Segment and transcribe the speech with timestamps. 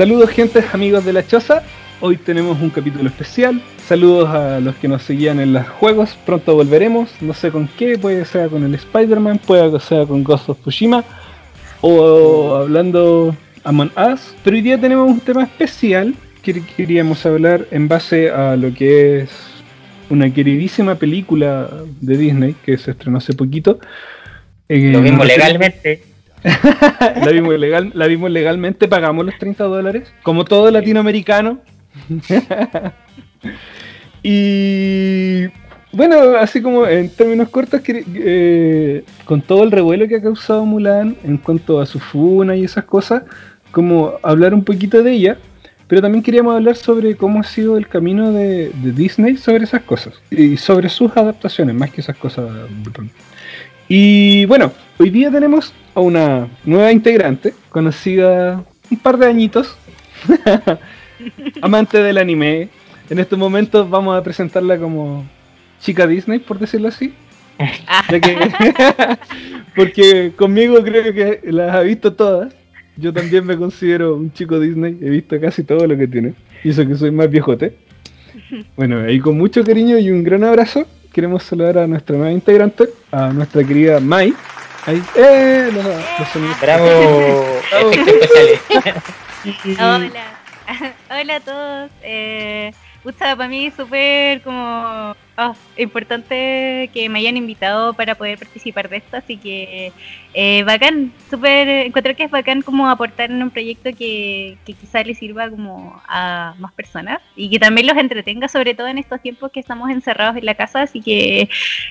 [0.00, 1.62] Saludos gente, amigos de la choza.
[2.00, 3.60] Hoy tenemos un capítulo especial.
[3.86, 6.16] Saludos a los que nos seguían en los juegos.
[6.24, 7.10] Pronto volveremos.
[7.20, 7.98] No sé con qué.
[7.98, 11.04] Puede ser con el Spider-Man, puede que sea con Ghost of Tsushima.
[11.82, 14.34] O hablando Among Us.
[14.42, 19.18] Pero hoy día tenemos un tema especial que queríamos hablar en base a lo que
[19.18, 19.30] es
[20.08, 21.68] una queridísima película
[22.00, 23.78] de Disney que se estrenó hace poquito.
[24.66, 26.09] Eh, lo mismo legalmente.
[27.24, 31.58] la, vimos legal, la vimos legalmente, pagamos los 30 dólares, como todo latinoamericano.
[34.22, 35.46] y
[35.92, 41.16] bueno, así como en términos cortos, eh, con todo el revuelo que ha causado Mulan
[41.24, 43.24] en cuanto a su funa y esas cosas,
[43.70, 45.38] como hablar un poquito de ella,
[45.88, 49.82] pero también queríamos hablar sobre cómo ha sido el camino de, de Disney sobre esas
[49.82, 52.48] cosas y sobre sus adaptaciones, más que esas cosas.
[53.88, 59.74] Y bueno, hoy día tenemos a una nueva integrante, conocida un par de añitos,
[61.62, 62.68] amante del anime.
[63.08, 65.24] En estos momentos vamos a presentarla como
[65.80, 67.14] chica Disney, por decirlo así.
[69.76, 72.54] porque conmigo creo que las ha visto todas.
[72.96, 76.34] Yo también me considero un chico Disney, he visto casi todo lo que tiene.
[76.62, 77.74] Y eso que soy más viejote.
[78.76, 82.90] Bueno, y con mucho cariño y un gran abrazo, queremos saludar a nuestra nueva integrante,
[83.10, 84.34] a nuestra querida Mai.
[84.86, 85.70] Ahí, ¡eh!
[86.60, 86.86] ¡Bravo!
[89.78, 90.24] Hola.
[91.10, 91.90] Hola a todos.
[92.02, 92.72] Eh,
[93.18, 99.16] para mí súper como oh, importante que me hayan invitado para poder participar de esto,
[99.16, 99.92] así que
[100.34, 105.06] eh, bacán, súper, encontré que es bacán como aportar en un proyecto que, que quizás
[105.06, 109.20] le sirva como a más personas y que también los entretenga, sobre todo en estos
[109.22, 111.48] tiempos que estamos encerrados en la casa, así que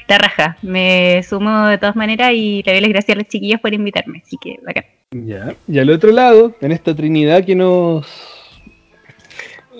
[0.08, 3.60] la raja, me sumo de todas maneras y le doy las gracias a los chiquillos
[3.60, 4.86] por invitarme, así que bacán.
[5.12, 8.39] Ya, y al otro lado, en esta Trinidad que nos...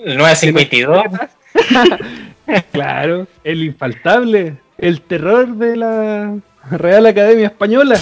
[0.04, 1.04] 952.
[2.72, 6.36] claro, el infaltable, el terror de la
[6.70, 7.98] Real Academia Española.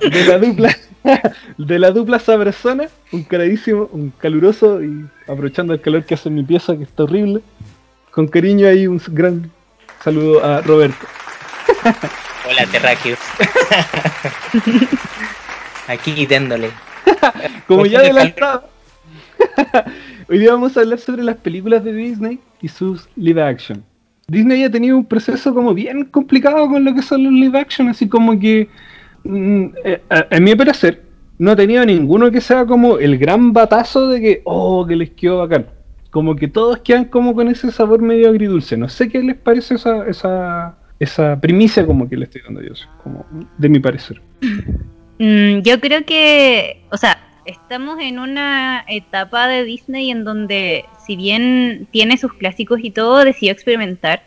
[0.00, 0.76] de la dupla
[1.58, 6.36] de la dupla sabrosona, un caradísimo, un caluroso y aprovechando el calor que hace en
[6.36, 7.40] mi pieza que está horrible.
[8.10, 9.50] Con cariño ahí un gran
[10.02, 11.06] saludo a Roberto.
[12.48, 13.18] Hola Terráqueos.
[15.88, 16.70] Aquí quitándole.
[17.66, 18.73] Como ya adelantado.
[20.28, 23.84] Hoy día vamos a hablar sobre las películas de Disney y sus live action.
[24.26, 27.88] Disney ha tenido un proceso como bien complicado con lo que son los live action,
[27.88, 28.68] así como que,
[29.24, 31.02] mm, eh, en mi parecer,
[31.38, 35.10] no ha tenido ninguno que sea como el gran batazo de que, oh, que les
[35.10, 35.66] quedó bacán.
[36.10, 38.76] Como que todos quedan como con ese sabor medio agridulce.
[38.76, 42.72] No sé qué les parece esa, esa, esa primicia como que le estoy dando yo,
[43.02, 43.26] como
[43.58, 44.22] de mi parecer.
[45.18, 51.16] Mm, yo creo que, o sea, estamos en una etapa de Disney en donde, si
[51.16, 54.22] bien tiene sus clásicos y todo, decidió experimentar.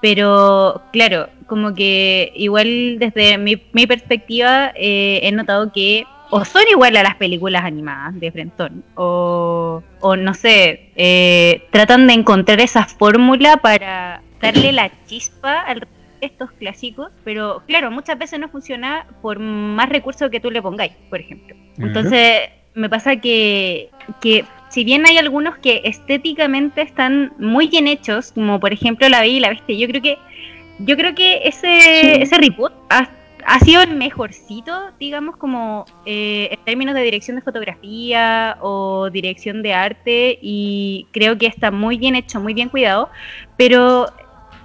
[0.00, 6.96] Pero claro, como que igual desde mi, perspectiva eh, he notado que o son igual
[6.96, 12.86] a las películas animadas de Frentón, o, o no sé, eh, tratan de encontrar esa
[12.86, 15.86] fórmula para darle la chispa al
[16.22, 20.92] estos clásicos, pero claro, muchas veces no funciona por más recursos que tú le pongáis,
[21.10, 21.54] por ejemplo.
[21.78, 23.90] Entonces, me pasa que,
[24.20, 29.20] que si bien hay algunos que estéticamente están muy bien hechos, como por ejemplo La
[29.20, 30.18] Bella y la Bestia, yo creo que
[30.78, 33.08] yo creo que ese, ese reboot ha,
[33.60, 39.74] sido el mejorcito, digamos, como eh, en términos de dirección de fotografía o dirección de
[39.74, 43.10] arte, y creo que está muy bien hecho, muy bien cuidado,
[43.56, 44.06] pero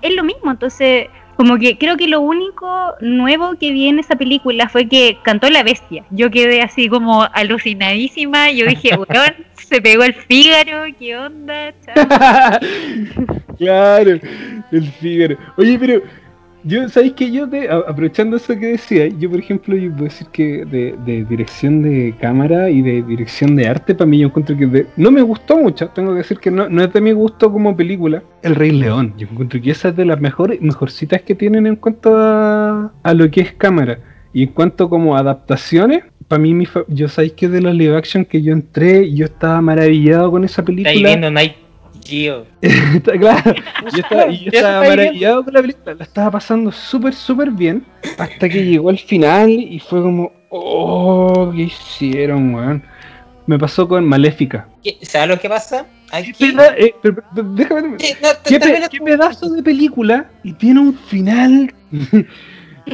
[0.01, 1.07] es lo mismo, entonces
[1.37, 5.49] como que creo que lo único nuevo que vi en esa película fue que cantó
[5.51, 6.03] la bestia.
[6.09, 8.51] Yo quedé así como alucinadísima.
[8.51, 11.73] Yo dije, weón, se pegó el Fígaro, ¿qué onda?
[13.57, 14.19] claro,
[14.71, 15.37] el Fígaro.
[15.57, 16.01] Oye, pero
[16.67, 20.27] yo, ¿sabéis que yo, te, aprovechando eso que decía, yo por ejemplo, yo puedo decir
[20.27, 24.85] que de, dirección de cámara y de dirección de arte, para mí yo encuentro que
[24.97, 27.75] no me gustó mucho, tengo que decir que no, no es de mi gusto como
[27.75, 29.13] película, El Rey León.
[29.17, 33.31] Yo encuentro que esa es de las mejores, mejorcitas que tienen en cuanto a, lo
[33.31, 33.99] que es cámara.
[34.33, 38.25] Y en cuanto como adaptaciones, para mí, mi yo sabéis que de los live action
[38.25, 40.93] que yo entré, yo estaba maravillado con esa película.
[40.93, 41.66] viendo Night
[42.07, 42.45] Geo.
[43.19, 43.55] claro,
[43.93, 47.85] yo estaba, yo estaba maravillado con la película, la estaba pasando súper, súper bien,
[48.17, 52.83] hasta que llegó al final y fue como, oh, ¿qué hicieron, weón?
[53.45, 54.67] Me pasó con Maléfica.
[55.01, 55.85] ¿Sabes lo que pasa?
[56.11, 56.33] Aquí...
[56.77, 56.93] Eh,
[57.33, 58.17] déjame, ¿Qué,
[58.89, 61.73] ¿Qué pedazo de película y tiene un final,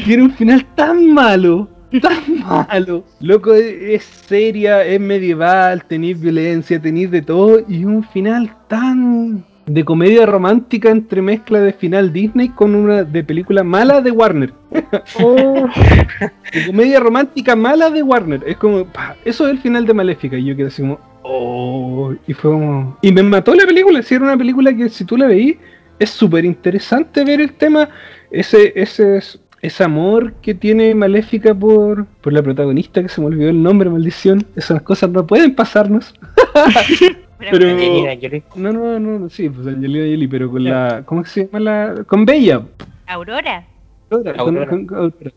[0.05, 1.69] tiene un final tan malo,
[2.01, 3.03] tan malo.
[3.19, 9.43] Loco, es, es seria, es medieval, tenéis violencia, tenéis de todo y un final tan
[9.65, 14.53] de comedia romántica entre mezcla de final Disney con una de película mala de Warner.
[15.19, 15.67] Oh,
[16.53, 18.43] De comedia romántica mala de Warner.
[18.45, 20.37] Es como, pa, eso es el final de Maléfica.
[20.37, 22.13] Y yo quedé así como, oh.
[22.27, 22.97] Y fue como.
[23.01, 24.01] Y me mató la película.
[24.01, 25.57] Si era una película que si tú la veís,
[25.99, 27.89] es súper interesante ver el tema.
[28.31, 29.19] Ese, ese,
[29.63, 33.89] ese amor que tiene Maléfica por, por la protagonista, que se me olvidó el nombre,
[33.89, 34.45] maldición.
[34.55, 36.13] Esas cosas no pueden pasarnos.
[37.39, 38.43] Pero- Angelina Jolie.
[38.55, 41.03] No, no, no, sí, pues Angelina Jolie, pero con la.
[41.05, 42.03] ¿Cómo que se llama la.?
[42.05, 42.61] Con Bella.
[43.07, 43.65] Aurora.
[44.09, 44.67] Aurora, Aurora.
[44.69, 45.31] con- con Aurora.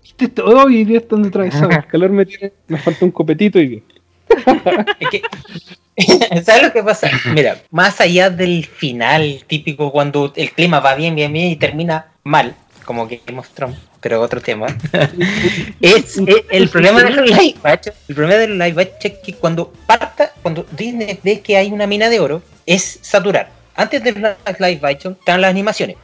[0.45, 1.71] Oh, hoy día están atravesado.
[1.71, 2.53] El calor me tiene.
[2.69, 3.83] Me falta un copetito y.
[5.01, 7.09] Es que, ¿Sabes lo que pasa?
[7.33, 12.09] Mira, más allá del final típico cuando el clima va bien, bien, bien y termina
[12.23, 14.69] mal, como que Game of Thrones, pero otro tema.
[15.81, 19.19] es, es- el problema de los live action, el problema de los live action es
[19.19, 23.49] que cuando parta, cuando Disney ve que hay una mina de oro, es saturar.
[23.75, 25.97] Antes de las live action están las animaciones.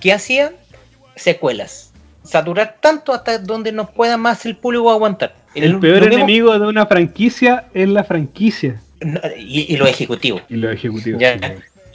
[0.00, 0.52] ¿Qué hacían?
[1.16, 1.92] Secuelas.
[2.24, 5.34] Saturar tanto hasta donde no pueda más el público aguantar.
[5.54, 8.80] El peor mismo- enemigo de una franquicia es la franquicia.
[9.00, 10.40] no, y, y los ejecutivos.
[10.48, 11.20] Y los ejecutivos.
[11.20, 11.36] Ya.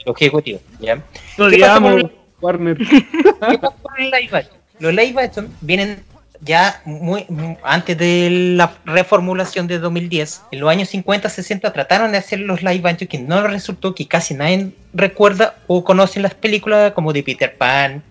[0.06, 1.02] Los ejecutivos, ¿ya?
[1.38, 2.12] Lo ¿Qué pasa odiamos, con
[2.42, 2.78] Warner.
[2.78, 4.65] ¿Qué pasa con los live action?
[4.80, 6.04] Los live action vienen
[6.42, 10.42] ya muy, muy- antes de la reformulación de 2010.
[10.52, 14.08] En los años 50, 60 trataron de hacer los live action que no resultó, que
[14.08, 18.04] casi nadie recuerda o conoce las películas como de Peter Pan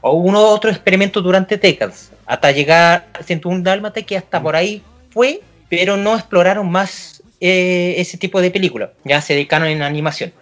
[0.00, 4.82] o uno otro experimento durante décadas, hasta llegar a 101 Dálmata que hasta por ahí
[5.10, 10.32] fue, pero no exploraron más eh, ese tipo de películas, ya se dedicaron en animación.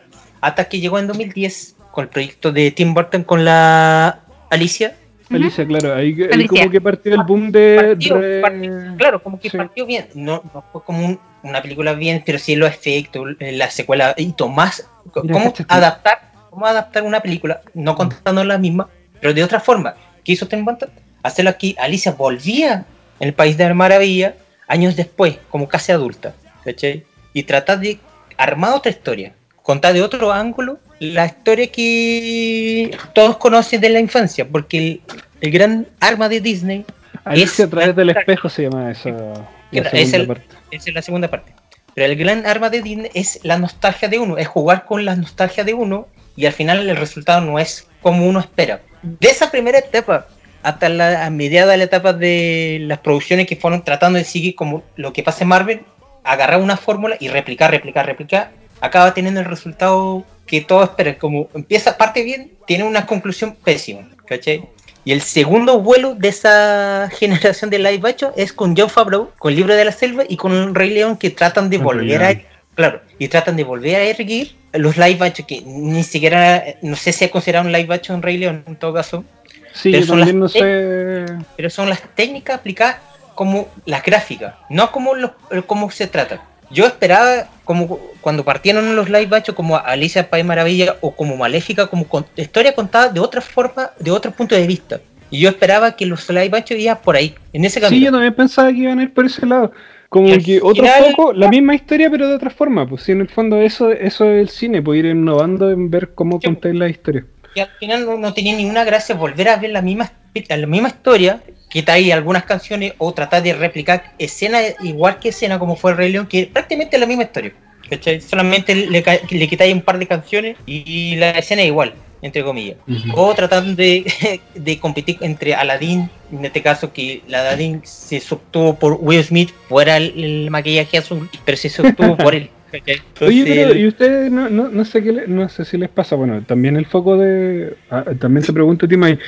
[0.40, 4.20] Hasta que llegó en 2010 con el proyecto de Tim Burton con la
[4.50, 4.94] Alicia.
[5.30, 6.48] Alicia, claro, ahí, ahí Alicia.
[6.60, 7.76] como que partió el boom de.
[7.90, 9.56] Partió, de- partió, claro, como que sí.
[9.56, 10.08] partió bien.
[10.14, 14.32] No, no fue como un- una película bien, pero sí los efectos, la secuela y
[14.32, 14.88] Tomás,
[15.22, 18.88] Mira, cómo adaptar, cómo adaptar una película, no contando la misma,
[19.20, 19.94] pero de otra forma.
[20.24, 20.90] ¿Qué hizo Tim Burton?
[21.22, 21.76] Hacerlo aquí.
[21.78, 22.84] Alicia volvía
[23.20, 24.34] en el País de la Maravilla
[24.66, 26.34] años después, como casi adulta,
[26.64, 27.04] ¿cachai?
[27.32, 27.98] Y tratar de
[28.36, 29.32] armar otra historia,
[29.62, 35.00] contar de otro ángulo la historia que todos conocen de la infancia, porque el,
[35.40, 36.84] el gran arma de Disney
[37.24, 39.10] Alicia es- a través del espejo se llama esa.
[39.10, 40.80] La Claro, segunda es.
[40.80, 41.52] Esa es la segunda parte.
[41.94, 45.14] Pero el gran arma de Disney es la nostalgia de uno, es jugar con la
[45.16, 46.06] nostalgia de uno
[46.36, 48.80] y al final el resultado no es como uno espera.
[49.02, 50.26] De esa primera etapa
[50.62, 54.82] hasta la mediada de la etapa de las producciones que fueron tratando de seguir como
[54.96, 55.80] lo que pasa en Marvel,
[56.24, 61.14] agarrar una fórmula y replicar, replicar, replicar, acaba teniendo el resultado que todos esperan.
[61.14, 64.64] Como empieza, parte bien, tiene una conclusión pésima, ¿cachai?
[65.04, 69.50] Y el segundo vuelo de esa generación de live action es con John Favreau, con
[69.52, 72.34] el libro de la selva y con el Rey León que tratan de volver a
[72.74, 77.12] claro, y tratan de volver a erguir los live action que ni siquiera no sé
[77.12, 79.24] si es considerado un live action Rey León en todo caso,
[79.72, 81.26] Sí, pero son también no las- sé.
[81.56, 82.96] pero son las técnicas aplicadas
[83.34, 85.30] como las gráficas, no como los,
[85.66, 86.42] cómo se trata.
[86.70, 91.36] Yo esperaba como cuando partieron los live action como Alicia en País Maravilla o como
[91.36, 95.00] Maléfica como con, historia contada de otra forma, de otro punto de vista.
[95.30, 98.10] Y yo esperaba que los live action iban por ahí, en ese Sí, yo camino.
[98.12, 99.72] también pensaba que iban a ir por ese lado.
[100.08, 102.88] Como que otro poco, la misma historia, pero de otra forma.
[102.88, 106.14] Pues si en el fondo eso, eso es el cine, pues ir innovando en ver
[106.14, 107.26] cómo contáis la historia.
[107.54, 110.10] Y al final no, no tenía ninguna gracia volver a ver la misma,
[110.48, 115.76] la misma historia, quitáis algunas canciones o tratar de replicar escena igual que escena como
[115.76, 117.52] fue el Rey León, que es prácticamente la misma historia.
[117.88, 118.20] ¿cachai?
[118.20, 122.76] Solamente le, le quitáis un par de canciones y la escena es igual, entre comillas.
[123.14, 128.74] O tratando de, de competir entre Aladdin, en este caso que la Aladdin se sostuvo
[128.78, 132.50] por Will Smith, fuera el, el maquillaje azul, pero se sostuvo por él.
[133.30, 136.16] ¿y ustedes no, no, no sé qué le- no sé si les pasa?
[136.16, 137.74] Bueno, también el foco de...
[137.90, 139.18] ah, también te pregunto, Timay,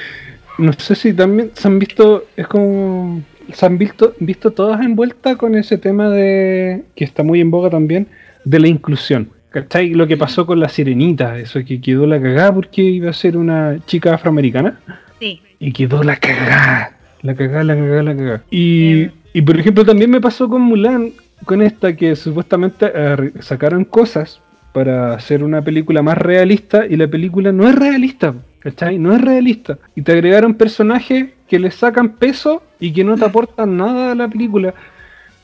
[0.58, 3.22] no sé si también se han visto, es como...
[3.52, 6.84] Se han visto, visto todas envueltas con ese tema de...
[6.94, 8.06] que está muy en boga también,
[8.44, 9.30] de la inclusión.
[9.50, 9.90] ¿Cachai?
[9.90, 13.36] Lo que pasó con la sirenita, eso que quedó la cagada porque iba a ser
[13.36, 14.78] una chica afroamericana.
[15.18, 15.42] Sí.
[15.58, 16.96] Y quedó la cagada.
[17.22, 18.42] La cagada, la cagada, la cagada.
[18.50, 21.12] Y, y por ejemplo, también me pasó con Mulan,
[21.44, 24.40] con esta que supuestamente eh, sacaron cosas
[24.72, 28.98] para hacer una película más realista y la película no es realista, ¿cachai?
[28.98, 29.78] No es realista.
[29.96, 34.14] Y te agregaron personajes que le sacan peso y que no te aportan nada a
[34.14, 34.72] la película.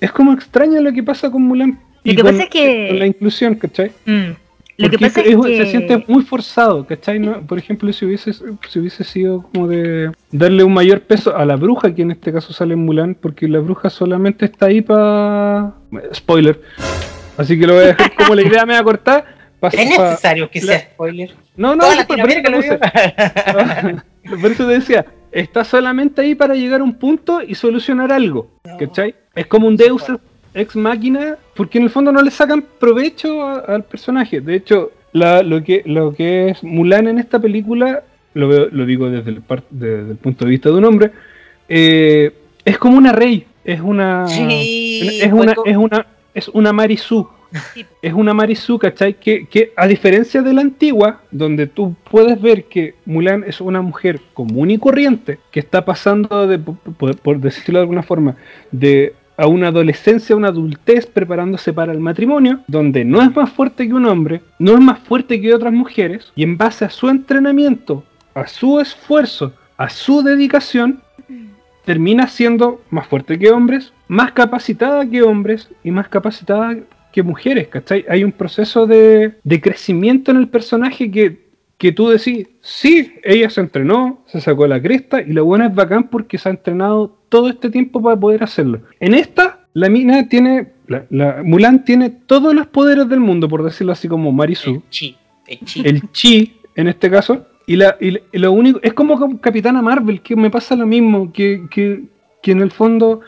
[0.00, 1.80] Es como extraño lo que pasa con Mulan.
[2.04, 3.90] Lo y que con, pasa es que- con la inclusión, ¿cachai?
[4.04, 4.30] Mm.
[4.78, 5.56] Lo que pasa es- es que...
[5.64, 7.18] se siente muy forzado, ¿cachai?
[7.18, 11.44] No, por ejemplo, si hubiese, si hubiese sido como de darle un mayor peso a
[11.46, 14.82] la bruja, que en este caso sale en Mulan, porque la bruja solamente está ahí
[14.82, 15.73] para...
[16.14, 16.61] Spoiler.
[17.38, 19.35] Así que lo voy a dejar como la idea me va a cortar.
[19.60, 21.30] Pa- ¿Es pa- necesario que la- sea spoiler?
[21.56, 22.78] No, no, Toda no, por, eso lo puse.
[24.40, 28.48] Por eso te decía, está solamente ahí para llegar a un punto y solucionar algo,
[28.78, 29.14] ¿cachai?
[29.34, 30.04] Es como un Deus
[30.52, 34.40] ex máquina, porque en el fondo no le sacan provecho a- al personaje.
[34.40, 38.02] De hecho, la- lo, que, lo que es Mulan en esta película,
[38.34, 41.10] lo, veo- lo digo desde el, par- desde el punto de vista de un hombre,
[41.68, 42.32] eh,
[42.64, 44.26] es como una rey, es una...
[44.26, 47.28] Sí, es una, pues, es una, es una Marisú.
[48.02, 49.14] Es una Marisú, ¿cachai?
[49.14, 53.82] Que, que a diferencia de la antigua, donde tú puedes ver que Mulan es una
[53.82, 58.36] mujer común y corriente, que está pasando, de, por, por decirlo de alguna forma,
[58.72, 63.50] de a una adolescencia, a una adultez, preparándose para el matrimonio, donde no es más
[63.50, 66.90] fuerte que un hombre, no es más fuerte que otras mujeres, y en base a
[66.90, 71.02] su entrenamiento, a su esfuerzo, a su dedicación,
[71.84, 76.76] termina siendo más fuerte que hombres, más capacitada que hombres y más capacitada
[77.16, 78.04] que mujeres, ¿cachai?
[78.11, 81.46] Hay un proceso de, de crecimiento en el personaje que,
[81.78, 85.75] que tú decís, sí, ella se entrenó, se sacó la cresta y lo bueno es
[85.75, 88.82] bacán porque se ha entrenado todo este tiempo para poder hacerlo.
[89.00, 93.64] En esta, la mina tiene, la, la Mulan tiene todos los poderes del mundo, por
[93.64, 95.82] decirlo así como Marisu El chi, el chi.
[95.87, 99.80] el chi en este caso y, la, y, y lo único es como con Capitana
[99.80, 102.02] Marvel que me pasa lo mismo que, que,
[102.42, 103.23] que en el fondo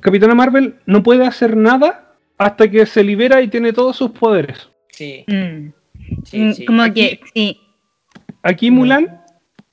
[0.00, 2.06] Capitana Marvel no puede hacer nada
[2.38, 5.72] hasta que se libera y tiene todos sus poderes Sí, Mm.
[6.24, 6.64] sí, Mm, sí.
[6.64, 7.60] Como Aquí- que, sí.
[8.42, 9.20] aquí Mulan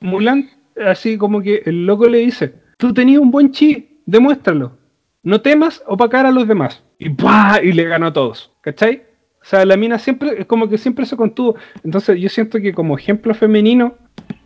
[0.02, 0.50] Mulan
[0.86, 4.78] así como que el loco le dice tú tenías un buen chi demuéstralo
[5.24, 7.60] no temas opacar a los demás y ¡buah!
[7.64, 9.04] y le ganó a todos ¿cachai?
[9.42, 11.56] O sea, la mina siempre, es como que siempre se contuvo.
[11.84, 13.94] Entonces yo siento que como ejemplo femenino,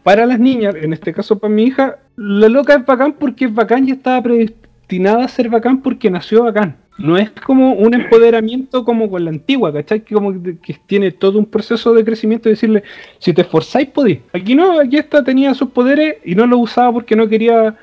[0.04, 3.54] para las niñas, en este caso para mi hija, la loca es bacán porque es
[3.54, 6.76] bacán y estaba predestinada a ser bacán porque nació bacán.
[7.00, 10.02] No es como un empoderamiento como con la antigua, ¿cachai?
[10.02, 12.84] Que como que tiene todo un proceso de crecimiento y decirle,
[13.20, 14.20] si te esforzáis podéis.
[14.34, 17.76] Aquí no, aquí esta tenía sus poderes y no los usaba porque no quería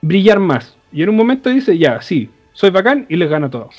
[0.00, 0.74] brillar más.
[0.90, 3.74] Y en un momento dice, ya, sí, soy bacán y les gano a todos.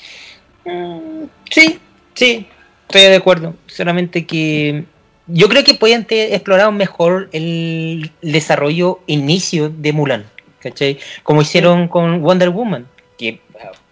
[0.64, 1.78] Mm, Sí,
[2.14, 2.46] sí,
[2.86, 3.54] estoy de acuerdo.
[3.66, 4.84] Solamente que
[5.26, 10.24] yo creo que podían ter explorado mejor el desarrollo inicio de Mulan,
[10.60, 10.98] ¿cachai?
[11.22, 12.86] Como hicieron con Wonder Woman,
[13.18, 13.40] que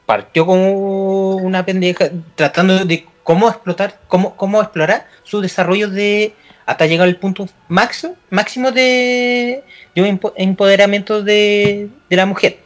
[0.07, 6.33] partió como una pendeja tratando de cómo explotar, cómo, cómo explorar su desarrollo de
[6.65, 9.63] hasta llegar al punto máximo, máximo de,
[9.95, 12.59] de un empo- empoderamiento de, de la mujer.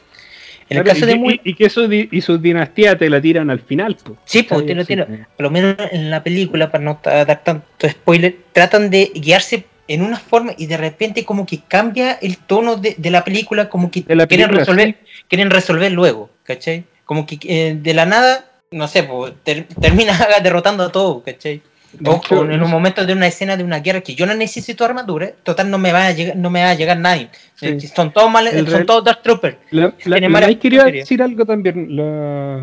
[0.68, 3.50] En el Claro, caso y, de y- que eso y su dinastía te la tiran
[3.50, 3.96] al final.
[4.24, 7.88] Sí, pues, Así tiene- que- por lo menos en la película, para no dar tanto
[7.88, 12.76] spoiler, tratan de guiarse en una forma y de repente como que cambia el tono
[12.76, 14.96] de, de la película, como que quieren película, resolver,
[15.28, 16.84] quieren resolver luego, ¿cachai?
[17.10, 20.12] Como que eh, de la nada, no sé, pues, ter- termina
[20.44, 21.60] derrotando a todo, ¿cachai?
[22.30, 25.72] En un momento de una escena de una guerra que yo no necesito armadura, total
[25.72, 27.30] no me va a llegar, no me va a llegar nadie.
[27.56, 27.66] Sí.
[27.66, 29.56] Eh, Son todos mal, son real- todos Dark Troopers.
[29.72, 31.96] La, la, quería decir algo también.
[31.96, 32.62] La,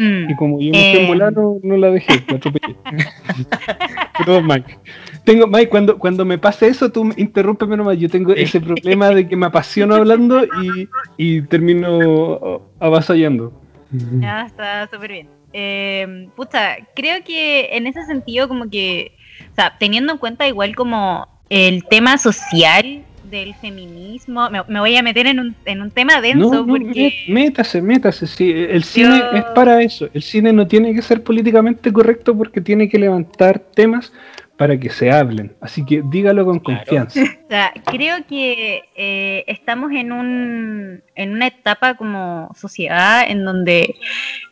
[0.00, 0.30] Mm.
[0.30, 1.06] y como yo no soy Eh.
[1.08, 2.76] mulano, no la dejé, la atropellé.
[4.18, 4.78] Perdón, Mike.
[5.24, 7.98] Tengo, Mike, cuando, cuando me pase eso, tú interrúmpeme nomás.
[7.98, 13.52] Yo tengo ese problema de que me apasiono hablando y, y termino avasallando.
[13.90, 15.30] Ya está súper bien.
[15.52, 19.16] Eh, pucha, creo que en ese sentido, como que,
[19.50, 24.96] o sea, teniendo en cuenta igual como el tema social del feminismo, me, me voy
[24.96, 27.24] a meter en un, en un tema denso No, no, porque...
[27.28, 28.26] mé- métase, métase.
[28.26, 30.08] Sí, el cine Yo- es para eso.
[30.14, 34.12] El cine no tiene que ser políticamente correcto porque tiene que levantar temas
[34.56, 35.52] para que se hablen.
[35.60, 36.80] Así que dígalo con Claro.
[36.80, 37.20] confianza.
[37.48, 43.94] O sea, creo que eh, estamos en, un, en una etapa como sociedad en donde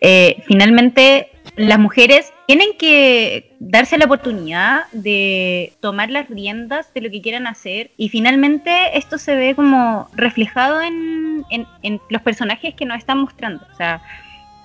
[0.00, 7.10] eh, finalmente las mujeres tienen que darse la oportunidad de tomar las riendas de lo
[7.10, 12.74] que quieran hacer y finalmente esto se ve como reflejado en, en- en los personajes
[12.74, 13.64] que nos están mostrando.
[13.72, 14.02] O sea,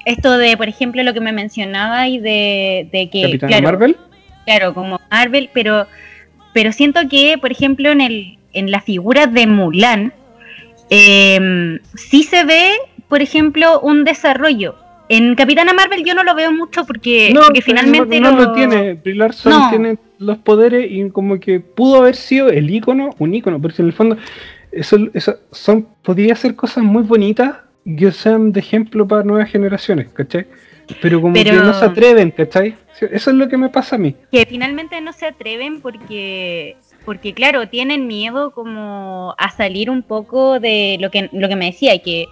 [0.05, 3.21] esto de, por ejemplo, lo que me mencionaba y de, de que...
[3.21, 3.97] Capitana claro, Marvel.
[4.45, 5.87] Claro, como Marvel, pero,
[6.53, 10.11] pero siento que, por ejemplo, en, el, en la figura de Mulan,
[10.89, 12.71] eh, sí se ve,
[13.07, 14.75] por ejemplo, un desarrollo.
[15.13, 18.43] En Capitana Marvel yo no lo veo mucho porque, No, porque finalmente no, no lo-
[18.45, 18.93] lo tiene.
[18.93, 19.69] Brie Larson No.
[19.69, 23.81] tiene los poderes y como que pudo haber sido el ícono, un ícono, pero si
[23.81, 24.17] en el fondo
[24.71, 27.57] eso, eso son podría ser cosas muy bonitas
[27.97, 30.45] que sean de ejemplo para nuevas generaciones, ¿cachai?
[31.01, 32.75] Pero como que Pero- no se atreven, ¿cachai?
[33.11, 34.15] Eso es lo que me pasa a mí.
[34.31, 40.59] que finalmente no se atreven porque porque claro tienen miedo como a salir un poco
[40.59, 42.27] de lo que lo que me decía que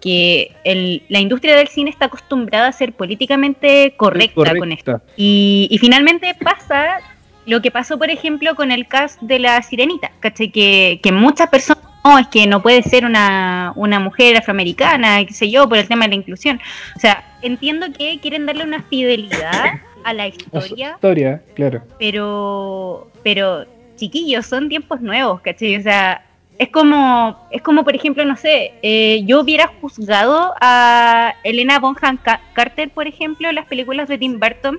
[0.00, 5.68] que el- la industria del cine está acostumbrada a ser políticamente correcta, con esto y,
[5.70, 6.98] y finalmente pasa
[7.46, 10.50] lo que pasó por ejemplo con el cast de la sirenita ¿cachai?
[10.50, 15.34] que, que muchas personas no, es que no puede ser una, una mujer afroamericana, qué
[15.34, 16.58] sé yo, por el tema de la inclusión.
[16.96, 21.82] O sea, entiendo que quieren darle una fidelidad a la historia, historia, claro.
[21.98, 23.66] pero pero
[23.96, 25.76] chiquillos son tiempos nuevos ¿cachai?
[25.76, 26.24] o sea
[26.60, 32.18] es como es como por ejemplo no sé eh, yo hubiera juzgado a Elena Bonham
[32.18, 34.78] Ca- Carter por ejemplo en las películas de Tim Burton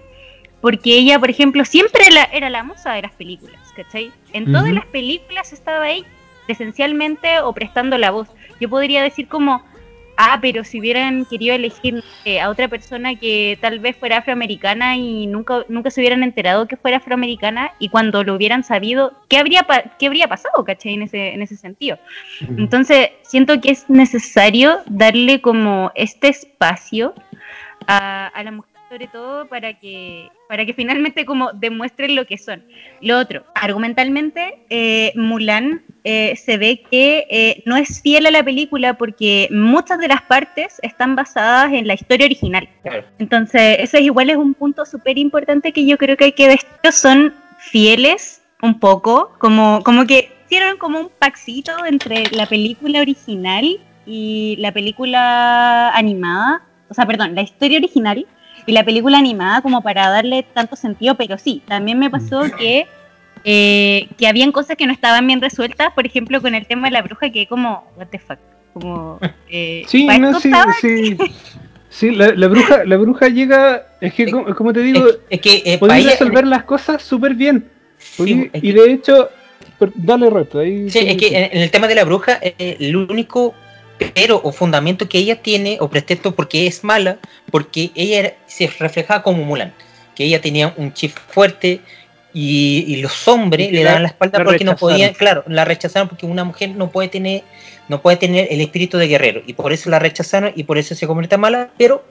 [0.61, 4.11] porque ella por ejemplo siempre era la musa de las películas ¿cachai?
[4.31, 6.05] en todas las películas estaba ahí
[6.47, 8.27] esencialmente o prestando la voz
[8.59, 9.63] yo podría decir como
[10.23, 14.95] Ah, pero si hubieran querido elegir eh, a otra persona que tal vez fuera afroamericana
[14.95, 19.37] y nunca, nunca se hubieran enterado que fuera afroamericana y cuando lo hubieran sabido, ¿qué
[19.39, 20.93] habría, pa- qué habría pasado, cachai?
[20.93, 21.97] En ese, en ese sentido.
[22.55, 27.15] Entonces, siento que es necesario darle como este espacio
[27.87, 32.37] a, a la mujer, sobre todo para que, para que finalmente como demuestren lo que
[32.37, 32.61] son.
[32.99, 38.43] Lo otro, argumentalmente, eh, Mulan eh, se ve que eh, no es fiel a la
[38.43, 42.67] película porque muchas de las partes están basadas en la historia original.
[42.81, 43.05] Claro.
[43.17, 46.49] Entonces, eso es igual es un punto súper importante que yo creo que hay que
[46.49, 46.91] destacar.
[46.91, 53.79] Son fieles un poco, como, como que hicieron como un paxito entre la película original
[54.05, 58.27] y la película animada, o sea, perdón, la historia original
[58.65, 62.87] y la película animada como para darle tanto sentido, pero sí, también me pasó que
[63.43, 66.91] eh, que habían cosas que no estaban bien resueltas, por ejemplo, con el tema de
[66.91, 68.37] la bruja, que como, what the fuck,
[68.73, 69.19] como...
[69.49, 71.17] eh, Sí, ¿para no, sí, sí.
[71.89, 75.41] Sí, la, la bruja, la bruja llega, es que como, como te digo, Es, es
[75.41, 77.69] que eh, ella- resolver las cosas súper bien.
[77.97, 79.29] Sí, es y de hecho,
[79.95, 80.59] dale reto.
[80.59, 83.53] Ahí Sí, es que en, en el tema de la bruja, eh, el único
[84.13, 87.17] pero o fundamento que ella tiene, o pretexto porque es mala,
[87.51, 89.73] porque ella se reflejaba como Mulan,
[90.15, 91.81] que ella tenía un chip fuerte
[92.33, 95.65] y, y los hombres Y le daban la espalda la porque no podían, claro, la
[95.65, 97.43] rechazaron porque una mujer no puede tener
[97.89, 100.95] no puede tener el espíritu de guerrero y por eso la rechazaron y por eso
[100.95, 102.05] se convierte en mala, pero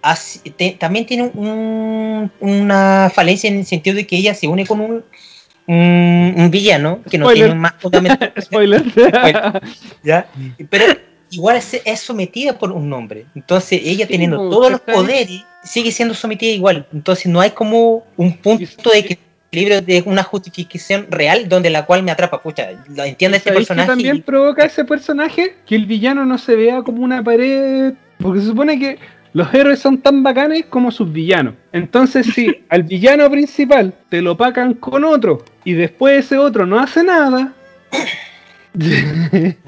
[0.00, 4.64] así- te- también tiene un- una falencia en el sentido de que ella se une
[4.66, 5.04] con un,
[6.50, 7.46] villano que no Spoiler.
[7.48, 8.82] tiene más fundamento Spoiler.
[10.02, 10.26] ¿ya?
[10.70, 10.84] Pero
[11.30, 13.26] igual es, es sometida por un hombre.
[13.34, 16.86] Entonces ella Sí, teniendo po, todos los poderes, sigue siendo sometida igual.
[16.92, 18.98] Entonces no hay como un punto de
[19.50, 22.42] equilibrio de una justificación real donde la cual me atrapa.
[22.42, 23.88] Pucha, lo entiende este ¿Sabéis qué personaje.
[23.88, 25.56] también y- provoca ese personaje?
[25.66, 27.94] Que el villano no se vea como una pared.
[28.18, 28.98] Porque se supone que
[29.34, 31.54] los héroes son tan bacanes como sus villanos.
[31.72, 36.78] Entonces, si al villano principal te lo pacan con otro y después ese otro no
[36.80, 37.52] hace nada.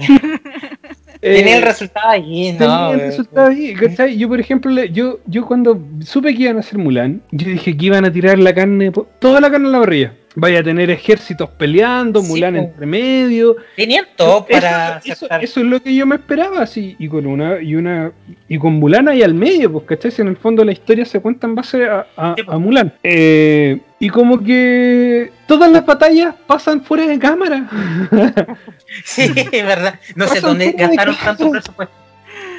[1.20, 2.92] Tiene el eh, resultado ahí, tenía no.
[2.92, 4.16] el eh, resultado ahí, ¿cachai?
[4.16, 7.86] Yo, por ejemplo, yo, yo cuando supe que iban a hacer Mulan, yo dije que
[7.86, 10.14] iban a tirar la carne, toda la carne a la parrilla.
[10.36, 12.60] Vaya a tener ejércitos peleando, Sí, Mulan po.
[12.60, 13.56] entre medio.
[13.74, 17.74] Tenían todo para eso, es lo que yo me esperaba, así, y con una, y
[17.74, 18.12] una,
[18.48, 20.12] y con Mulan ahí al medio, pues, ¿cachai?
[20.18, 22.54] En el fondo la historia se cuenta en base a, a- Sí, pues.
[22.54, 22.92] a Mulan.
[23.02, 27.68] Eh, y como que todas las batallas pasan fuera de cámara.
[29.04, 29.98] Sí, es verdad.
[30.16, 31.94] No sé dónde gastaron tanto presupuesto.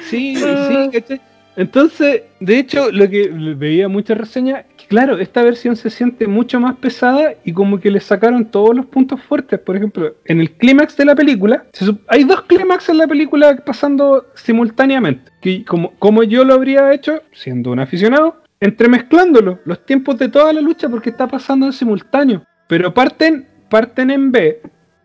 [0.08, 1.20] Sí, sí, ¿cachai?
[1.56, 6.76] Entonces, de hecho, lo que veía muchas reseñas, claro, esta versión se siente mucho más
[6.76, 9.58] pesada y como que le sacaron todos los puntos fuertes.
[9.58, 11.64] Por ejemplo, en el clímax de la película,
[12.08, 15.32] hay dos clímax en la película pasando simultáneamente.
[15.40, 20.52] Que como, como yo lo habría hecho, siendo un aficionado, entremezclándolo, los tiempos de toda
[20.52, 22.44] la lucha porque está pasando en simultáneo.
[22.66, 24.60] Pero parten, parten en B,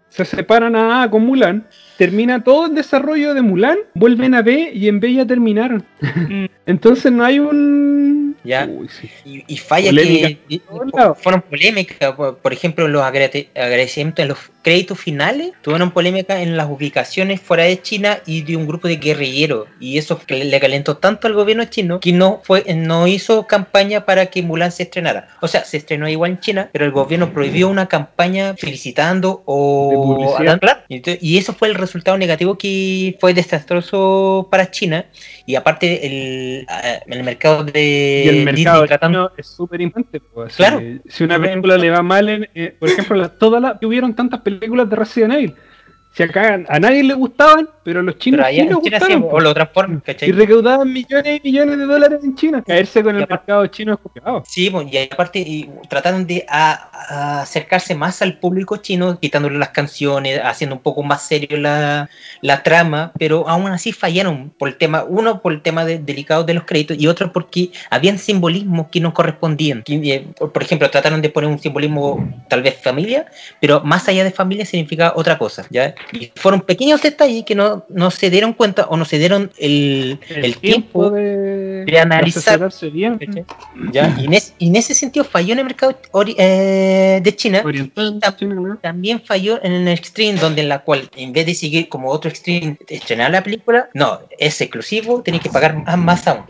[0.10, 1.66] se separan a A con Mulan,
[1.98, 5.86] termina todo el desarrollo de Mulan, vuelven a B y en B ya terminaron.
[6.02, 6.46] Mm.
[6.66, 7.97] Entonces no hay un...
[8.48, 8.66] Ya.
[8.66, 9.10] Uy, sí.
[9.26, 10.62] Y, y falla Polémica que y-
[11.22, 12.14] fueron polémicas.
[12.16, 17.40] Por, por ejemplo, los agrade- agradecimientos en los créditos finales tuvieron polémica en las ubicaciones
[17.40, 19.70] fuera de China y de un grupo de guerrilleros.
[19.80, 24.26] Y eso le calentó tanto al gobierno chino que no fue no hizo campaña para
[24.26, 25.30] que Mulan se estrenara.
[25.40, 30.28] O sea, se estrenó igual en China, pero el gobierno prohibió una campaña felicitando o
[31.22, 35.06] y eso fue el resultado negativo que fue desastroso para China.
[35.46, 40.20] Y aparte, el, ah, el mercado de Y el mercado Disney tratando- es súper importante.
[40.34, 40.82] pues, Claro.
[41.08, 44.57] Si una película le va mal, en, eh, por ejemplo, todas las hubieron tantas películas
[44.60, 45.56] de Resident Evil.
[46.18, 48.50] Si acá a nadie le gustaban, pero a los chinos Pero
[48.82, 50.32] sí les China sí, o lo transforman, y ¿cachai?
[50.32, 52.64] recaudaban millones y millones de dólares en China.
[52.66, 54.44] Caerse con Y el aparte- mercado chino es complicado.
[54.48, 59.60] Sí, pues, y aparte y trataron de a- a acercarse más al público chino, quitándole
[59.60, 62.10] las canciones, haciendo un poco más serio la,
[62.42, 66.44] la trama, pero aún así fallaron por el tema, uno por el tema de, delicado
[66.44, 69.84] de los créditos y otro porque habían simbolismos que no correspondían.
[69.88, 73.28] Eh, Por ejemplo, trataron de poner un simbolismo tal vez familia,
[73.62, 75.94] pero más allá de familia significa otra cosa, ¿ya?
[76.14, 80.20] Y fueron pequeños detalles que no, no se dieron cuenta o no se dieron el,
[80.30, 82.60] el tiempo de, de analizar.
[82.92, 83.18] bien.
[83.92, 84.16] ¿Ya?
[84.20, 87.62] Y, en es- y en ese sentido falló en el mercado ori- eh, de China.
[87.66, 88.78] Oriental, tam- China, claro.
[88.82, 92.30] También falló en el Extreme, donde en la cual, en vez de seguir como otro
[92.30, 96.44] Extreme, estrenar la película, no, es exclusivo, tenés que pagar más, más aún.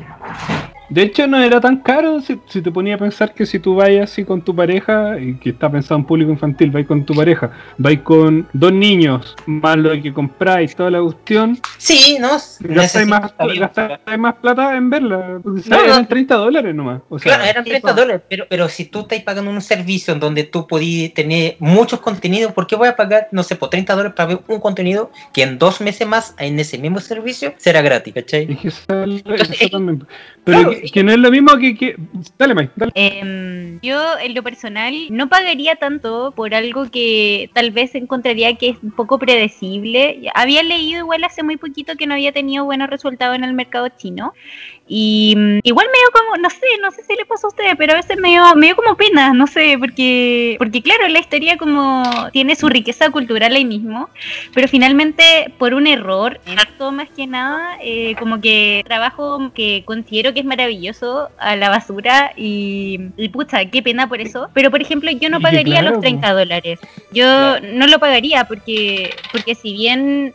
[0.90, 3.76] De hecho, no era tan caro si, si te ponía a pensar que si tú
[3.76, 7.14] vas así con tu pareja, y que está pensado en público infantil, vais con tu
[7.14, 12.30] pareja, vais con dos niños, más lo que compráis, toda la cuestión, Sí, ¿no?
[12.60, 14.00] gastáis más, gastáis
[14.42, 15.40] plata en verla.
[15.44, 17.02] Porque No, eran 30 dólares nomás.
[17.10, 17.94] O sea, Claro, eran Sí, 30 po.
[18.00, 22.00] dólares, pero, pero si tú estás pagando un servicio en donde tú podías tener muchos
[22.00, 25.12] contenidos, ¿por qué voy a pagar, no sé, por 30 dólares para ver un contenido
[25.34, 28.48] que en dos meses más en ese mismo servicio será gratis, ¿cachai?
[28.52, 30.08] es que esa- Entonces, también.
[30.44, 31.76] Pero claro, que, no es lo mismo que.
[31.76, 31.96] que
[32.38, 32.92] dale, Mike, dale.
[32.96, 38.70] Em, yo, en lo personal, no pagaría tanto por algo que tal vez encontraría que
[38.70, 40.30] es un poco predecible.
[40.34, 43.90] Había leído igual hace muy poquito que no había tenido buenos resultados en el mercado
[43.90, 44.34] chino.
[44.88, 47.94] Y mm, igual medio como, no sé, no sé si le pasó a ustedes, pero
[47.94, 52.56] a veces medio, medio como pena, no sé, porque, porque claro, la historia como tiene
[52.56, 54.10] su riqueza cultural ahí mismo,
[54.54, 59.84] pero finalmente por un error, en acto más que nada, eh, como que trabajo que
[59.86, 64.50] considero que es maravilloso a la basura y, y pucha, qué pena por eso.
[64.54, 66.80] Pero por ejemplo, yo no pagaría claro, los 30 dólares.
[67.12, 67.66] Yo Claro.
[67.74, 70.34] no lo pagaría porque, porque si bien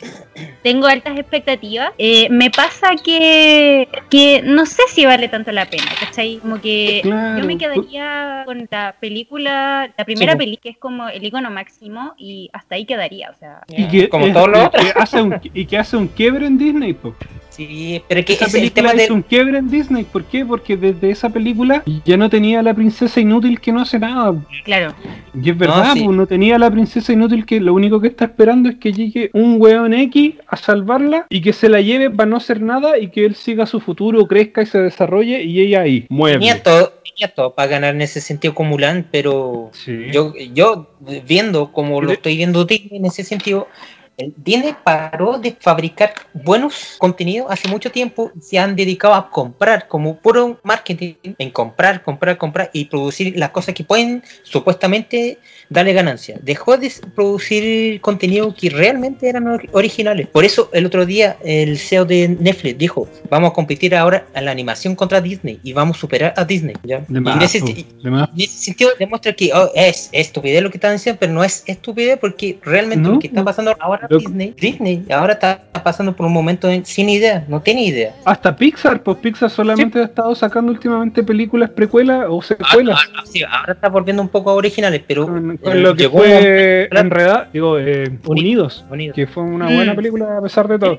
[0.63, 5.85] tengo altas expectativas, eh, me pasa que, que no sé si vale tanto la pena,
[6.01, 6.39] ¿cachai?
[6.39, 7.41] Como que Claro.
[7.41, 11.51] yo me quedaría con la película, la primera Sí, peli que es como el icono
[11.51, 13.61] máximo y hasta ahí quedaría, o sea.
[13.69, 14.83] Y que, como es- todo lo y otro.
[14.83, 17.15] que hace un, y que hace un quiebre en Disney, po.
[17.55, 19.05] Sí, pero es que Esa es el película tema de...
[19.05, 20.05] hizo un quiebre en Disney.
[20.05, 20.45] ¿Por qué?
[20.47, 24.35] Porque desde esa película ya no tenía a la princesa inútil que no hace nada.
[24.65, 24.95] Claro,
[25.39, 26.03] Y es verdad, sí.
[26.05, 28.93] pues, no tenía a la princesa inútil que lo único que está esperando es que
[28.93, 32.99] llegue un weón X a salvarla y que se la lleve para no hacer nada
[32.99, 36.39] y que él siga su futuro, crezca y se desarrolle y ella ahí, mueve.
[36.39, 40.07] Tenía todo, tenía todo para ganar en ese sentido como Mulan, pero Sí.
[40.11, 40.89] yo, yo
[41.27, 43.69] viendo como lo De- estoy viendo Disney en ese sentido,
[44.19, 49.89] el Disney paró de fabricar buenos contenidos hace mucho tiempo se han dedicado a comprar
[49.89, 55.93] como puro marketing, en comprar, comprar, comprar y producir las cosas que pueden supuestamente darle
[55.93, 56.39] ganancia.
[56.43, 60.27] Dejó de producir contenido que realmente eran or- originales.
[60.29, 64.45] Por eso el otro día el CEO de Netflix dijo, vamos a competir ahora en
[64.45, 66.77] la animación contra Disney y vamos a superar a Disney.
[66.85, 67.03] ¿ya?
[67.09, 70.77] De más, en ese- de en ese sentido demuestra que oh, es estupidez lo que
[70.77, 74.19] están diciendo, pero no es estupidez porque realmente No, lo que está pasando ahora Lo-
[74.19, 78.15] Disney, Disney ahora está pasando por un momento en- sin idea, no tiene idea.
[78.25, 82.99] Hasta Pixar, pues Pixar solamente ha estado sacando últimamente películas precuelas o secuelas.
[83.01, 86.09] Ah, ah, sí, ahora está volviendo un poco a originales, pero con, eh, lo que
[86.09, 89.15] fue un- Enredado, digo, eh, Unidos, Unidos.
[89.17, 89.75] que fue una Mm.
[89.75, 90.99] buena película a pesar de todo.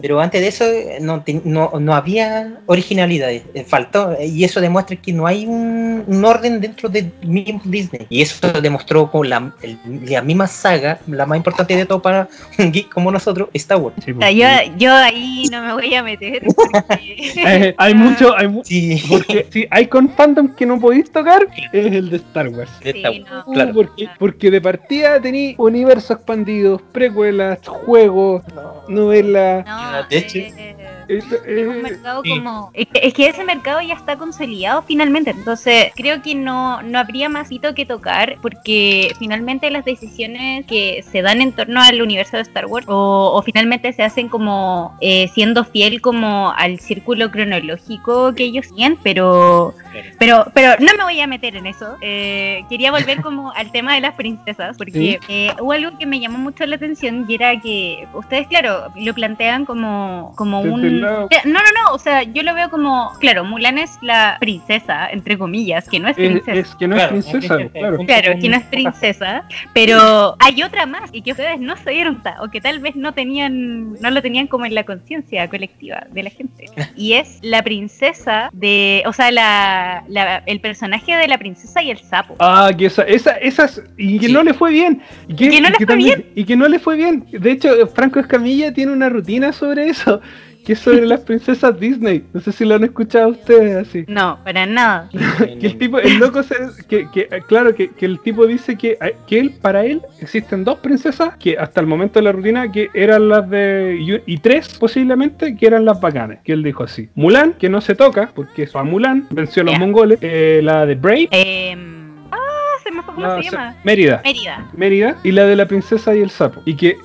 [0.00, 3.28] Pero antes de eso eh, no, te- no, no había originalidad,
[3.66, 8.06] faltó, y eso demuestra que no hay un, un orden dentro de mismo Disney.
[8.08, 12.28] Y eso demostró con la, el- la misma saga, la más importante de todo para
[12.58, 13.96] geek como nosotros, Star Wars.
[14.04, 17.32] Sí, o pues, yo, yo ahí no me voy a meter porque...
[17.36, 21.46] Eh, hay mucho, hay mu- Sí, porque si hay con fandom que no podéis tocar,
[21.72, 22.70] es el de Star Wars.
[22.80, 23.44] de Sí, Star Wars, no.
[23.46, 23.72] Uh, claro.
[23.74, 28.42] porque, porque de partida tenéis universos expandidos, precuelas, juegos,
[28.88, 29.66] novelas.
[29.66, 30.76] No, De hecho, eh,
[31.08, 32.30] eh, es eh, un mercado sí.
[32.30, 36.82] como es que, es que ese mercado ya está consolidado finalmente entonces creo que no
[36.82, 41.80] no habría más hito que tocar porque finalmente las decisiones que se dan en torno
[41.82, 46.52] al universo de Star Wars o, o finalmente se hacen como eh, siendo fiel como
[46.56, 49.74] al círculo cronológico que ellos siguen pero
[50.18, 51.96] pero pero no me voy a meter en eso.
[52.00, 56.20] Eh, quería volver como al tema de las princesas porque eh, hubo algo que me
[56.20, 61.28] llamó mucho la atención y era que ustedes claro lo plantean como como un lado.
[61.30, 65.08] Eh, No, no, no, o sea, yo lo veo como, claro, Mulan es la princesa,
[65.10, 66.58] entre comillas, que no es Es, princesa.
[66.58, 67.98] es que no Claro, es princesa, es claro.
[68.06, 72.14] Claro, que no es princesa, pero hay otra más y que ustedes no se dieron
[72.40, 76.22] o que tal vez no tenían, no lo tenían como en la conciencia colectiva de
[76.22, 76.66] la gente.
[76.96, 81.90] Y es la princesa de, o sea, la, la- el personaje de la princesa y
[81.90, 82.36] el sapo.
[82.38, 84.32] Ah, que esa, esa, esas, y que Sí.
[84.32, 85.02] no le fue bien.
[85.28, 87.26] Y que, que no le fue también- Y que no le fue bien.
[87.30, 90.20] De hecho, Franco Escamilla tiene una rutina sobre eso,
[90.64, 92.24] que es sobre las princesas Disney.
[92.32, 94.04] No sé si lo han escuchado ustedes así.
[94.08, 95.08] No, para nada.
[95.60, 96.54] Que el tipo, el loco se,
[96.88, 100.00] que, que, eh, claro, que, que el tipo dice que, eh, que él, para él,
[100.20, 104.32] existen dos princesas que hasta el momento de la rutina que eran las de, y,
[104.34, 107.08] y tres posiblemente que eran las bacanas, que él dijo así.
[107.14, 110.86] Mulan, que no se toca, porque es a Mulan, venció a los mongoles, eh, la
[110.86, 112.38] de Brave, Em, ah,
[112.82, 113.76] se me fue, ¿cómo la- se llama?
[113.84, 114.20] Mérida.
[114.24, 114.70] Mérida.
[114.76, 116.62] Mérida y la de la princesa y el sapo.
[116.64, 116.96] Y que,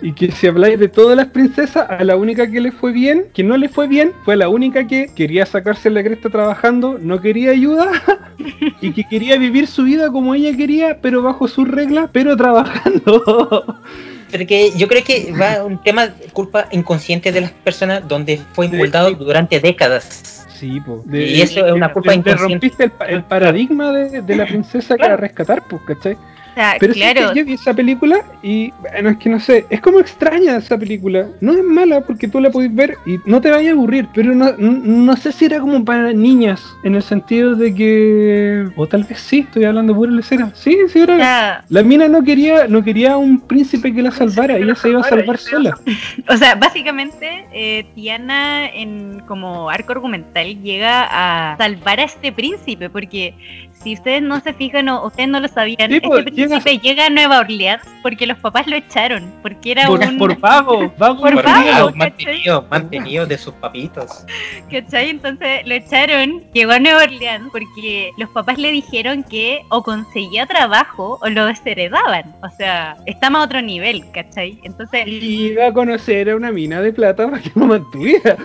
[0.00, 3.24] y que si habláis de todas las princesas, a la única que le fue bien,
[3.34, 7.20] que no le fue bien, fue la única que quería sacarse la cresta trabajando, no
[7.20, 7.90] quería ayuda
[8.80, 13.76] y que quería vivir su vida como ella quería, pero bajo sus reglas, pero trabajando.
[14.30, 18.38] Pero que yo creo que va un tema de culpa inconsciente de las personas donde
[18.52, 18.76] fue Sí.
[19.18, 20.46] durante décadas.
[20.50, 21.02] Sí, po.
[21.10, 22.52] Y eso es una culpa te- te inconsciente.
[22.52, 26.18] rompiste el, pa- el paradigma de, de la princesa que era rescatar, pues, ¿cachai?
[26.58, 29.64] Sea, Pero sí claro, que yo vi esa película y bueno, es que no sé,
[29.70, 31.28] es como extraña esa película.
[31.40, 34.34] No es mala porque tú la podés ver y no te vaya a aburrir, pero
[34.34, 38.66] no, no, sé si era como para niñas, en el sentido de que...
[38.74, 40.50] O tal vez sí, estoy hablando pura lecera.
[40.56, 41.16] Sí, sí era...
[41.16, 45.00] sea, La mina no quería, no quería un príncipe que la salvara, ella se iba
[45.00, 45.78] a salvar sola.
[46.28, 52.90] O sea, básicamente eh, Tiana en como arco argumental llega a salvar a este príncipe,
[52.90, 56.78] porque si ustedes no se fijan o ustedes no lo sabían, Sí, pues, este príncipe
[56.78, 57.06] llega...
[57.06, 60.18] a Nueva Orleans porque los papás lo echaron, porque era Por, un...
[60.18, 61.22] por vago, vago.
[61.22, 64.26] Por y vago, mantenido, mantenido de sus papitos.
[64.70, 65.08] ¿Cachai?
[65.08, 70.44] Entonces lo echaron, llegó a Nueva Orleans porque los papás le dijeron que o conseguía
[70.44, 72.34] trabajo o lo desheredaban.
[72.42, 74.58] O sea, estamos a otro nivel, ¿cachai?
[74.64, 78.36] Entonces, Y iba a conocer a una mina de plata para que lo mantuviera.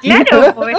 [0.00, 0.76] claro, pues,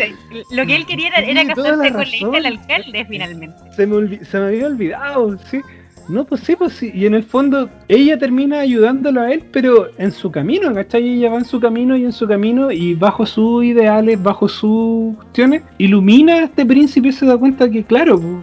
[0.00, 0.14] eh,
[0.50, 3.53] lo que él quería era, era casarse con la hija del alcalde finalmente.
[3.74, 5.60] Se me, olvi- se me había olvidado, sí.
[6.08, 6.90] No, pues sí, pues sí.
[6.94, 11.08] Y en el fondo, ella termina ayudándolo a él, pero en su camino, ¿cachai?
[11.08, 15.16] Ella va en su camino y en su camino, y bajo sus ideales, bajo sus
[15.16, 18.34] cuestiones, ilumina a este príncipe y se da cuenta que, claro, pues,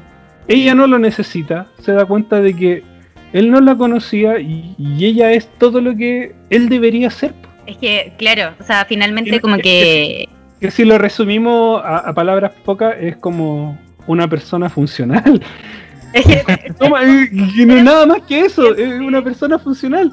[0.47, 1.67] ella no lo necesita.
[1.79, 2.83] Se da cuenta de que
[3.31, 7.31] él no la conocía y, y ella es todo lo que él debería ser.
[7.33, 7.51] pues.
[7.67, 10.27] Es que, claro, o sea, finalmente como que...
[10.59, 15.41] Que si lo resumimos a, a palabras pocas, es como una persona funcional.
[16.79, 20.11] Toma, y- no es nada más que eso, es una persona funcional.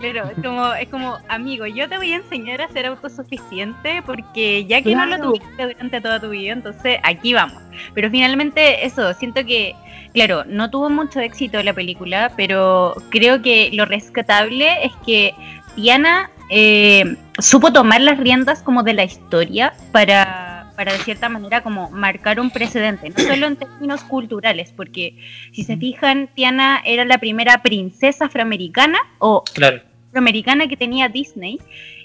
[0.00, 4.66] Claro, es como, es como, amigo, yo te voy a enseñar a ser autosuficiente porque
[4.66, 7.62] ya que no lo tuviste durante toda tu vida, entonces aquí vamos.
[7.94, 9.74] Pero finalmente eso, siento que,
[10.12, 15.34] claro, no tuvo mucho éxito la película, pero creo que lo rescatable es que
[15.74, 21.62] Diana eh, supo tomar las riendas como de la historia para, para de cierta manera
[21.62, 25.16] como marcar un precedente, no solo en términos culturales, porque
[25.52, 29.80] si se fijan, Tiana era la primera princesa afroamericana o Claro.
[30.08, 31.58] afroamericana que tenía Disney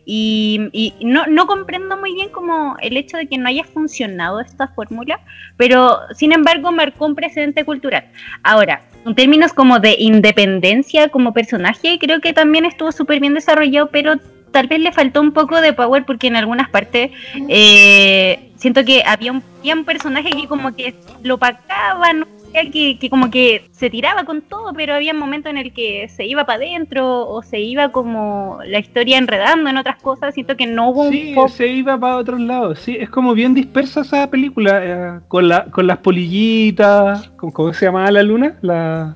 [0.05, 4.39] y, y no, no comprendo muy bien como el hecho de que no haya funcionado
[4.39, 5.19] esta fórmula,
[5.57, 8.05] pero sin embargo marcó un precedente cultural.
[8.43, 13.89] Ahora, en términos como de independencia como personaje, creo que también estuvo súper bien desarrollado,
[13.89, 14.15] pero
[14.51, 17.11] tal vez le faltó un poco de power porque en algunas partes
[17.49, 22.71] eh, siento que había un, había un personaje que como que lo opacaba, no sé,
[22.71, 26.25] que, que como que se tiraba con todo, pero había momentos en el que se
[26.25, 30.33] iba para adentro o se iba como la historia enredando en otras cosas.
[30.33, 33.53] Siento que no hubo Sí, un se iba para otros lados, sí, es como bien
[33.53, 38.55] dispersa esa película, eh, con, la, con las polillitas, con, ¿cómo se llamaba la luna?
[38.61, 39.15] La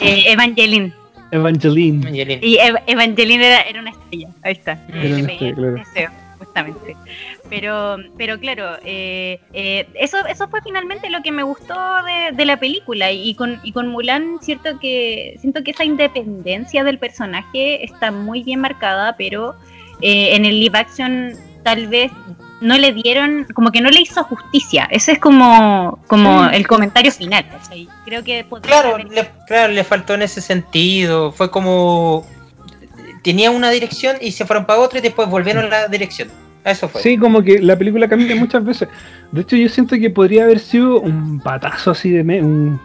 [0.00, 0.92] Eh, Evangeline.
[1.30, 2.06] Evangeline.
[2.06, 2.40] Angelina.
[2.44, 4.28] Y Ev- Evangeline era, era una estrella.
[4.42, 4.72] Ahí está.
[4.88, 5.72] Era Se una estrella, claro.
[5.74, 6.96] deseo, justamente.
[7.48, 12.44] Pero, pero claro, eh, eh, eso, eso fue finalmente lo que me gustó de, de
[12.44, 13.12] la película.
[13.12, 18.42] Y con, y con Mulan, cierto que siento que esa independencia del personaje está muy
[18.42, 19.54] bien marcada, pero
[20.00, 22.10] eh, en el live action tal vez
[22.60, 24.88] no le dieron, como que no le hizo justicia.
[24.90, 26.56] Ese es como, como Sí.
[26.56, 27.46] el comentario final.
[27.50, 27.88] ¿cachai?
[28.04, 31.32] Creo que Claro, haber- le, claro, le faltó en ese sentido.
[31.32, 32.26] Fue como.
[33.22, 36.28] Tenía una dirección y se fueron para otra y después volvieron a la dirección.
[36.64, 37.00] Eso fue.
[37.02, 38.88] Sí, como que la película cambia muchas veces.
[39.32, 42.80] De hecho, yo siento que podría haber sido un patazo así de me- un,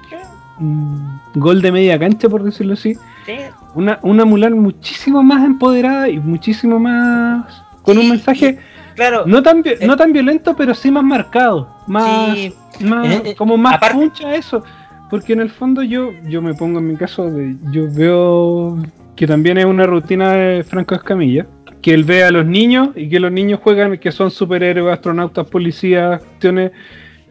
[0.59, 2.95] un gol de media cancha, por decirlo así.
[3.25, 3.35] Sí.
[3.75, 7.45] Una, una Mulan muchísimo más empoderada y muchísimo más
[7.83, 8.59] con un Sí, mensaje
[9.01, 9.23] Claro.
[9.25, 11.67] No tan, vi- no tan violento, pero sí más marcado.
[11.87, 12.53] Más, Sí.
[12.81, 14.63] más Eh, eh, como más aparte- punch a eso.
[15.09, 18.77] Porque en el fondo yo, yo me pongo en mi caso, de, yo veo
[19.15, 21.47] que también es una rutina de Franco Escamilla.
[21.81, 25.47] Que él ve a los niños y que los niños juegan que son superhéroes, astronautas,
[25.47, 26.71] policías, cuestiones,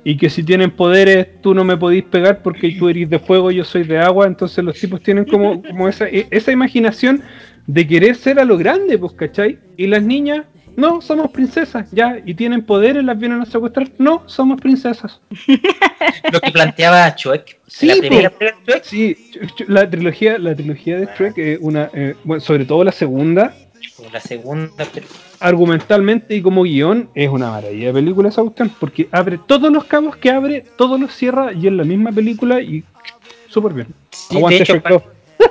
[0.03, 3.51] y que si tienen poderes tú no me podís pegar porque tú eres de fuego,
[3.53, 4.27] yo soy de agua.
[4.27, 7.23] Entonces los tipos tienen como, como esa, e- esa imaginación
[7.69, 9.59] de querer ser a lo grande, pues, ¿cachai?
[9.77, 14.23] Y las niñas, no, somos princesas, ya, y tienen poderes, las vienen a secuestrar, no,
[14.27, 15.21] somos princesas.
[16.33, 17.59] Lo que planteaba Chuek.
[17.67, 19.17] Sí, la primera Shrek, Sí,
[19.69, 23.55] la trilogía, la trilogía de Shrek, es una, eh, bueno, sobre todo la segunda,
[24.13, 25.07] la segunda, pero
[25.41, 29.85] argumentalmente y como guion, es una maravilla de película esa cuestión, porque abre todos los
[29.85, 32.83] cabos que abre, todos los cierra y es la misma película y
[33.49, 33.89] súper bien.
[34.11, 35.03] sí, Aguante de hecho, Shrek pa- 2.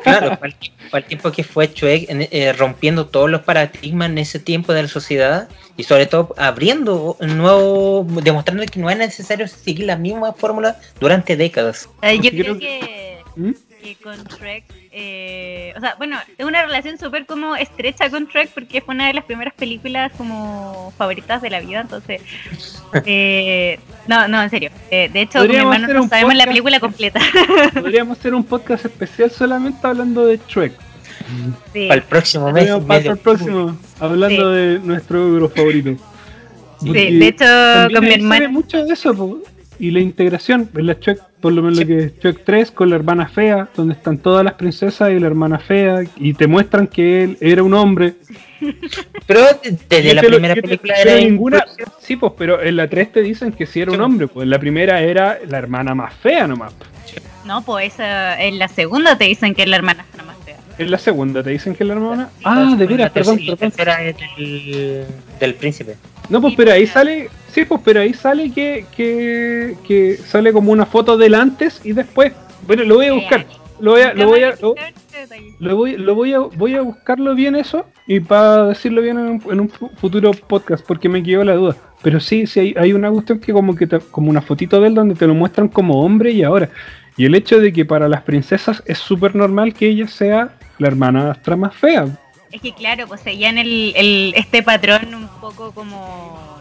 [0.03, 0.55] Claro, para el,
[0.91, 4.73] para el tiempo que fue Chuek, en- eh, rompiendo todos los paradigmas en ese tiempo
[4.73, 5.47] de la sociedad
[5.77, 10.77] y sobre todo abriendo un nuevo, demostrando que no es necesario seguir la misma fórmula
[10.99, 11.89] durante décadas.
[12.01, 13.51] Eh, yo creo creo que, ¿Mm?
[13.81, 18.49] que con Shrek, eh, o sea, bueno, tengo una relación súper como estrecha con Shrek
[18.49, 22.21] porque fue una de las primeras películas como favoritas de la vida, entonces,
[23.05, 24.71] eh, no, no, en serio.
[24.89, 27.21] Eh, de hecho, con mi hermano no sabemos la película completa.
[27.73, 30.73] Podríamos hacer un podcast especial solamente hablando de Shrek.
[31.71, 31.87] Sí.
[31.87, 32.63] Para el próximo mes.
[32.81, 35.95] Medio- al próximo, hablando de nuestro euro favorito.
[36.81, 38.49] Sí, de hecho, también con mi hermano.
[38.49, 39.39] mucho de eso, po.
[39.77, 41.83] y la integración en la Shrek, por lo menos Sí.
[41.83, 45.19] lo que es Shrek 3 con la hermana fea, donde están todas las princesas y
[45.19, 48.15] la hermana fea, y te muestran que él era un hombre.
[49.25, 49.41] Pero
[49.87, 51.63] desde la lo- primera película pero era ninguna
[52.01, 54.43] Sí, pues, pero en la 3 te dicen que sí era Sí, un hombre, pues
[54.43, 56.73] en la primera era la hermana más fea nomás.
[57.45, 60.57] No, pues en la segunda te dicen que es la hermana más fea.
[60.77, 62.29] En la segunda te dicen que es la hermana.
[62.43, 63.51] Ah, de veras, perdón, perdón.
[63.51, 65.05] La tercera es del,
[65.39, 65.95] del príncipe.
[66.29, 70.71] No, pues pero ahí sale, sí, pues pero ahí sale que, que, que sale como
[70.71, 72.33] una foto del antes y después.
[72.67, 73.45] Bueno, lo voy a buscar.
[73.79, 74.75] Lo voy a, lo voy a, lo,
[75.59, 79.25] lo voy, lo voy a, voy a buscarlo bien eso y para decirlo bien en
[79.25, 81.77] un, en un fu- futuro podcast porque me quedó la duda.
[82.01, 84.87] Pero sí, sí hay, hay una cuestión que como que te- como una fotito de
[84.87, 86.69] él donde te lo muestran como hombre y ahora.
[87.15, 90.87] Y el hecho de que para las princesas es súper normal que ella sea la
[90.87, 92.05] hermanastra más fea.
[92.51, 96.59] Es que claro, pues seguían el, el, este patrón un poco como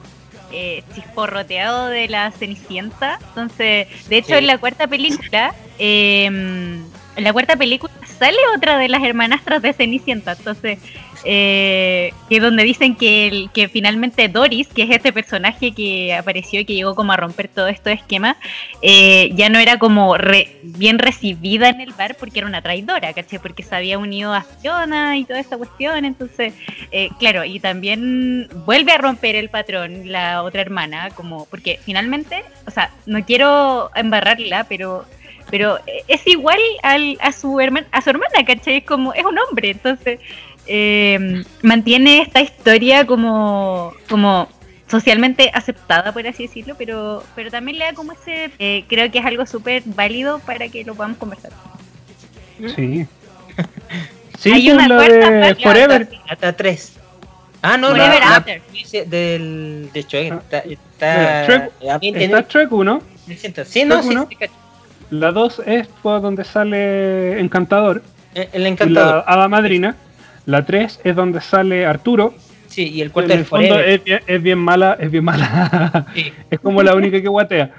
[0.52, 3.18] eh, chisporroteado de la Cenicienta.
[3.28, 4.34] Entonces, de hecho, Sí.
[4.34, 9.72] en la cuarta película, eh, en la cuarta película sale otra de las hermanastras de
[9.72, 10.32] Cenicienta.
[10.32, 10.78] Entonces,
[11.30, 16.72] eh, que donde dicen que, finalmente Doris, que es este personaje que apareció y que
[16.74, 18.38] llegó como a romper todo este esquema,
[18.80, 23.12] eh, ya no era como re- bien recibida en el bar porque era una traidora,
[23.12, 23.38] ¿caché?
[23.38, 26.54] Porque se había unido a Fiona y toda esa cuestión, entonces,
[26.92, 32.42] eh, claro, y también vuelve a romper el patrón la otra hermana, como, porque finalmente,
[32.66, 35.04] o sea, no quiero embarrarla, pero
[35.50, 38.76] pero es igual al, a su hermana, a su hermana, ¿cachai?
[38.76, 40.20] Es como, es un hombre, entonces
[40.68, 44.48] eh, mantiene esta historia como, como
[44.86, 49.18] socialmente aceptada, por así decirlo, pero, pero también le da como ese, eh, creo que
[49.18, 51.50] es algo súper válido para que lo podamos conversar.
[52.76, 53.06] Sí.
[54.38, 56.08] Sí, Hay pues, una la cuarta de Forever.
[56.28, 56.92] Hasta 3.
[57.60, 58.62] Ah, no, Forever la, la After.
[58.72, 60.32] dice del de Shrek.
[60.32, 60.42] Ah.
[60.44, 63.02] Está, está, Shrek- Está Shrek 1.
[63.66, 64.14] Sí, no, sí.
[65.10, 68.00] La 2 es por donde sale Encantador.
[68.32, 69.24] El, el Y la encantador.
[69.26, 69.96] Hada Madrina.
[70.48, 72.32] La 3 es donde sale Arturo.
[72.68, 73.88] Sí, y el cuarto en el fondo Forever.
[73.90, 76.06] es bien, es bien mala, es bien mala.
[76.14, 76.32] Sí.
[76.50, 77.70] es como la única que guatea.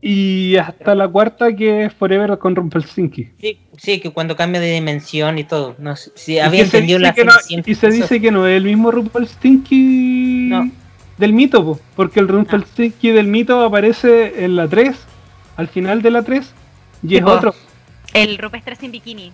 [0.00, 3.32] Y hasta la cuarta que es Forever con Rumpelstiltskin.
[3.40, 5.74] Sí, sí, que cuando cambia de dimensión y todo.
[5.78, 7.96] No sé, Y había entendido dice la que no- Y se eso.
[7.96, 10.70] dice que no es el mismo Rumpelstiltskin No.
[11.18, 14.96] del mito, po, porque el Rumpelstiltskin del mito aparece en la 3,
[15.56, 16.52] al final de la 3,
[17.02, 17.52] y es otro.
[18.14, 19.32] El Rupestre sin bikini.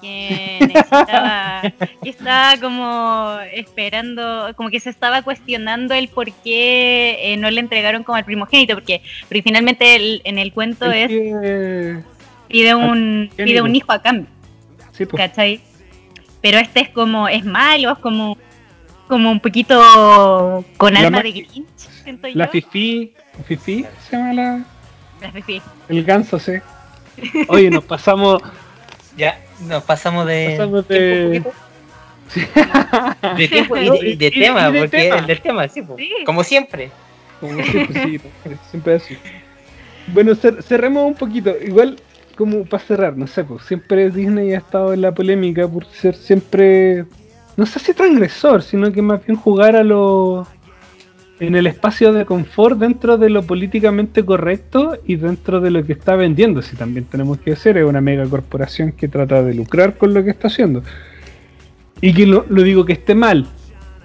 [0.00, 1.62] Que necesitaba,
[2.02, 7.60] que estaba como esperando, como que se estaba cuestionando el por qué eh, no le
[7.60, 12.00] entregaron como al primogénito, porque, porque finalmente el- en el cuento Es es que-
[12.48, 14.26] pide un, ¿qué pide un hijo a cambio,
[14.92, 15.16] sí, po.
[15.16, 15.60] ¿cachai?
[16.40, 18.38] Pero este es como, es malo, es como,
[19.06, 21.66] como un poquito con La alma ma- de Grinch,
[22.02, 22.34] siento yo.
[22.36, 23.12] La Fifi,
[23.46, 24.64] Fifi se llama la,
[25.20, 25.60] La Fifi.
[25.90, 26.52] el ganso, sí.
[27.48, 28.40] Oye, nos pasamos,
[29.16, 30.48] Ya, nos pasamos de.
[30.56, 33.36] pasamos de, tiempo un poquito.
[33.36, 35.16] De tiempo y de, y de Y de- tema, y de porque tema.
[35.18, 35.96] el del tema, sí, po.
[35.98, 36.10] Sí.
[36.24, 36.90] como siempre.
[37.40, 38.20] como siempre, sí,
[38.70, 39.16] siempre así.
[40.08, 41.96] Bueno, cer- cerremos un poquito, igual
[42.36, 46.14] como para cerrar, no sé, pues siempre Disney ha estado en la polémica por ser
[46.14, 47.04] siempre,
[47.56, 50.46] no sé si transgresor, sino que más bien jugar a lo
[51.40, 55.94] en el espacio de confort dentro de lo políticamente correcto y dentro de lo que
[55.94, 56.60] está vendiendo.
[56.60, 60.22] Si también tenemos que decir, es una mega corporación que trata de lucrar con lo
[60.22, 60.82] que está haciendo.
[62.02, 63.46] Y que lo, lo digo que esté mal,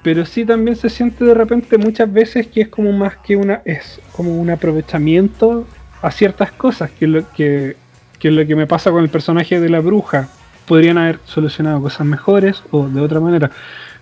[0.02, 3.62] pero sí también se siente de repente muchas veces que es como más que una
[3.66, 5.68] es como un aprovechamiento
[6.02, 7.76] a ciertas cosas que lo que,
[8.20, 10.30] que lo que me pasa con el personaje de la bruja
[10.68, 13.50] podrían haber solucionado cosas mejores o de otra manera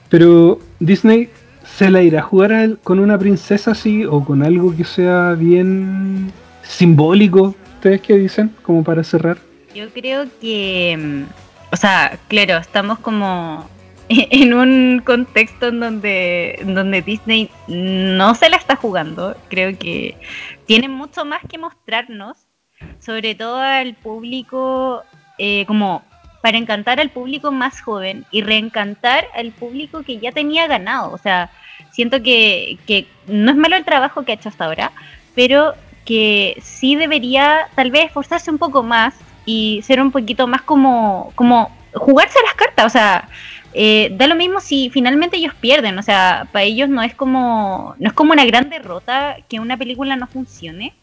[0.09, 1.29] pero Disney
[1.76, 6.32] se la irá a jugar con una princesa así o con algo que sea bien
[6.61, 9.38] simbólico ustedes qué dicen como para cerrar
[9.76, 11.24] Yo creo que, mm,
[11.74, 13.67] o sea, claro, estamos como
[14.09, 19.36] en un contexto en donde, donde Disney no se la está jugando.
[19.49, 20.15] Creo que
[20.65, 22.38] tiene mucho más que mostrarnos,
[22.99, 25.03] sobre todo al público,
[25.38, 26.03] eh, como
[26.41, 31.11] para encantar al público más joven y reencantar al público que ya tenía ganado.
[31.11, 31.49] O sea,
[31.93, 34.91] siento que, que no es malo el trabajo que ha hecho hasta ahora,
[35.33, 35.73] pero
[36.05, 39.15] que sí debería tal vez esforzarse un poco más
[39.45, 43.29] y ser un poquito más como, como jugarse las cartas, o sea,
[43.73, 47.95] eh, da lo mismo si finalmente ellos pierden, o sea, para ellos no es como,
[47.99, 50.93] no es como una gran derrota que una película no funcione.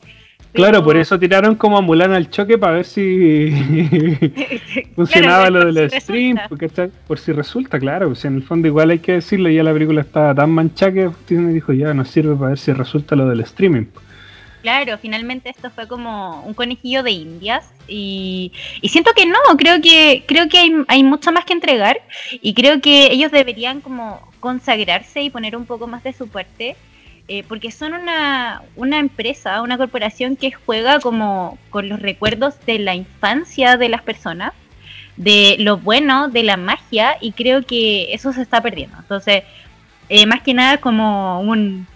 [0.53, 3.51] Claro, por eso tiraron como a Mulan al choque para ver si
[4.97, 6.49] funcionaba Claro, lo del si stream, resulta.
[6.49, 9.63] porque está- por si resulta, claro, pues en el fondo igual hay que decirlo, ya
[9.63, 13.15] la película estaba tan manchada que Disney dijo ya no sirve para ver si resulta
[13.17, 13.85] lo del streaming.
[14.63, 19.81] Claro, finalmente esto fue como un conejillo de indias y, y siento que no, creo
[19.81, 21.97] que creo que hay, hay mucho más que entregar
[22.43, 26.77] y creo que ellos deberían como consagrarse y poner un poco más de su parte
[27.33, 32.81] eh, porque son una, una empresa, una corporación que juega como con los recuerdos de
[32.81, 34.53] la infancia de las personas,
[35.17, 38.97] de lo bueno, de la magia y creo que eso se está perdiendo.
[38.99, 39.45] Entonces,
[40.09, 41.87] eh, más que nada como un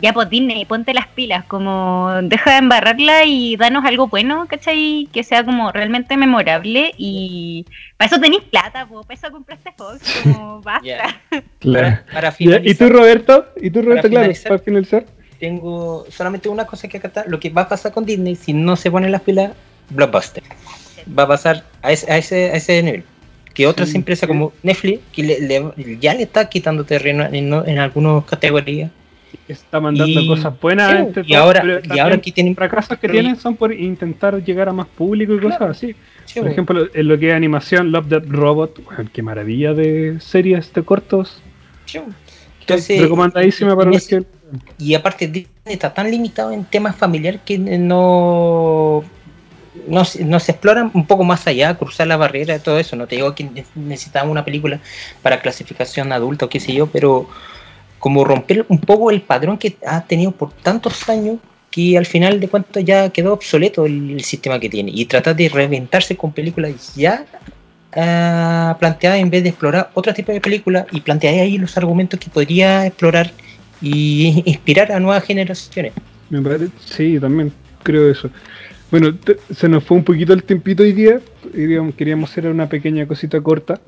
[0.00, 5.08] ya pues Disney, ponte las pilas, como deja de embarrarla y danos algo bueno, ¿cachai?
[5.12, 7.64] Que sea como realmente memorable y
[7.96, 10.86] para eso tenéis plata, po, para eso compraste Fox, como basta.
[10.86, 11.20] Ya.
[11.60, 11.88] Claro.
[11.88, 13.46] Para, para Ya, ¿Y finalizar, tú Roberto?
[13.60, 14.48] ¿Y tú Roberto, claro, finalizar.
[14.48, 15.04] para finalizar?
[15.40, 17.26] tengo solamente una cosa que acatar.
[17.28, 19.52] Lo que va a pasar con Disney si no se ponen las pilas,
[19.90, 20.42] blockbuster.
[21.18, 23.04] Va a pasar a ese, a ese, a ese nivel.
[23.52, 23.96] Que otras Sí.
[23.96, 28.90] empresas como Netflix, que le- le- ya le está quitando terreno en, en algunas categorías.
[29.48, 31.08] Está mandando Y- cosas buenas.
[31.08, 34.72] Y todos, ahora, y ahora aquí tienen fracasos que tienen son por intentar llegar a
[34.72, 35.72] más público y cosas Claro.
[35.72, 35.94] así.
[36.24, 36.52] Sí, Por bueno.
[36.52, 40.82] ejemplo, en lo que es animación, Love Death Robot, bueno, qué maravilla de series de
[40.82, 41.40] cortos.
[41.86, 42.00] Sí.
[42.60, 44.24] Entonces, recomendadísima para los que.
[44.78, 49.04] Y aparte Disney está tan limitado en temas familiares que no,
[49.88, 52.96] no, se- no se exploran un poco más allá, cruzar la barrera, todo eso.
[52.96, 54.80] No te digo que ne- necesitamos una película
[55.22, 57.28] para clasificación adulta o qué sé yo, pero
[58.04, 61.38] como romper un poco el padrón que ha tenido por tantos años
[61.70, 65.48] que al final de cuentas ya quedó obsoleto el, sistema que tiene y tratar de
[65.48, 67.24] reventarse con películas ya
[67.96, 72.20] ah, planteadas en vez de explorar otro tipo de películas y plantear ahí los argumentos
[72.20, 73.32] que podría explorar
[73.80, 75.94] y inspirar a nuevas generaciones.
[76.84, 78.28] Sí, también creo eso.
[78.90, 79.16] Bueno,
[79.50, 81.22] se nos fue un poquito el tiempito hoy día.
[81.96, 83.80] Queríamos hacer una pequeña cosita corta.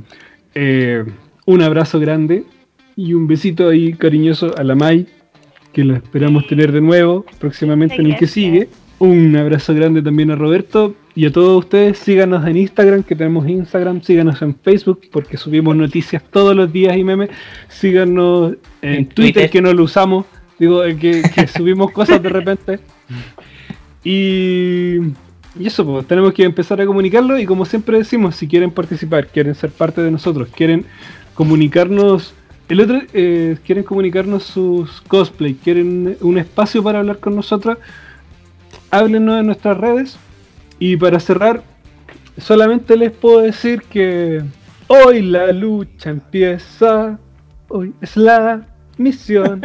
[0.55, 1.05] Eh,
[1.45, 2.47] un abrazo grande
[2.97, 5.07] y un besito ahí cariñoso a la Mai,
[5.73, 8.69] que la esperamos tener de nuevo próximamente en el que sigue.
[8.99, 11.99] Un abrazo grande también a Roberto y a todos ustedes.
[11.99, 14.01] Síganos en Instagram, que tenemos Instagram.
[14.01, 17.29] Síganos en Facebook, porque subimos noticias todos los días y memes.
[17.69, 19.51] Síganos en, En Twitter, Twitter.
[19.51, 20.25] que no lo usamos.
[20.59, 22.81] Digo, eh, que, que subimos cosas de repente.
[24.03, 24.97] Y,
[25.61, 27.39] y eso, pues, tenemos que empezar a comunicarlo.
[27.39, 30.87] Y como siempre decimos, si quieren participar, quieren ser parte de nosotros, quieren
[31.35, 32.33] comunicarnos.
[32.69, 37.79] El otro, eh, quieren comunicarnos sus cosplay, quieren un espacio para hablar con nosotros,
[38.91, 40.19] háblenos en nuestras redes.
[40.79, 41.63] Y para cerrar,
[42.39, 44.43] solamente les puedo decir que
[44.89, 47.19] hoy la lucha empieza,
[47.69, 48.67] hoy es la
[48.99, 49.63] misión.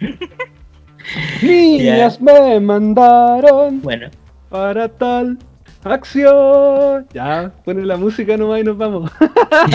[1.42, 4.08] Niñas me mandaron Bueno,
[4.48, 5.38] para tal
[5.84, 7.06] acción.
[7.12, 9.10] Ya, pone la música nomás y nos vamos.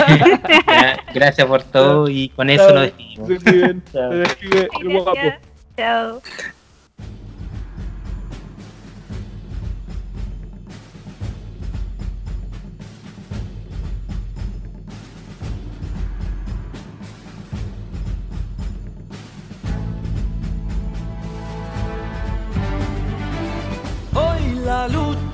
[0.66, 2.74] ya, gracias por todo y con eso Chao.
[2.74, 3.26] nos despedimos.
[3.26, 3.82] Se despiden.
[3.92, 4.10] Chao.
[4.10, 5.18] Se despide el guapo.
[5.76, 6.22] Chao.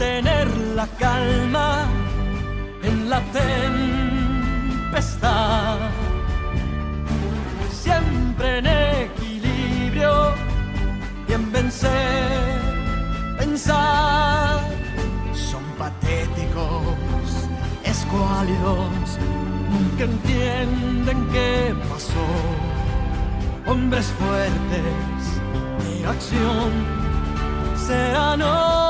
[0.00, 1.84] Mantener la calma
[2.82, 3.20] en la
[4.92, 5.10] tempestad.
[7.70, 10.32] Siempre en equilibrio
[11.28, 12.62] y en vencer,
[13.38, 14.60] pensar.
[15.34, 16.86] Son patéticos,
[17.84, 19.18] escuálidos,
[19.70, 22.26] nunca entienden qué pasó.
[23.66, 25.24] Hombres fuertes
[25.84, 26.70] de acción
[27.76, 28.89] serán hoy.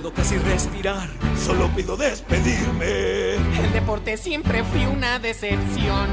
[0.00, 3.34] Puedo casi respirar, solo pido despedirme.
[3.34, 6.06] El deporte siempre fue una decepción.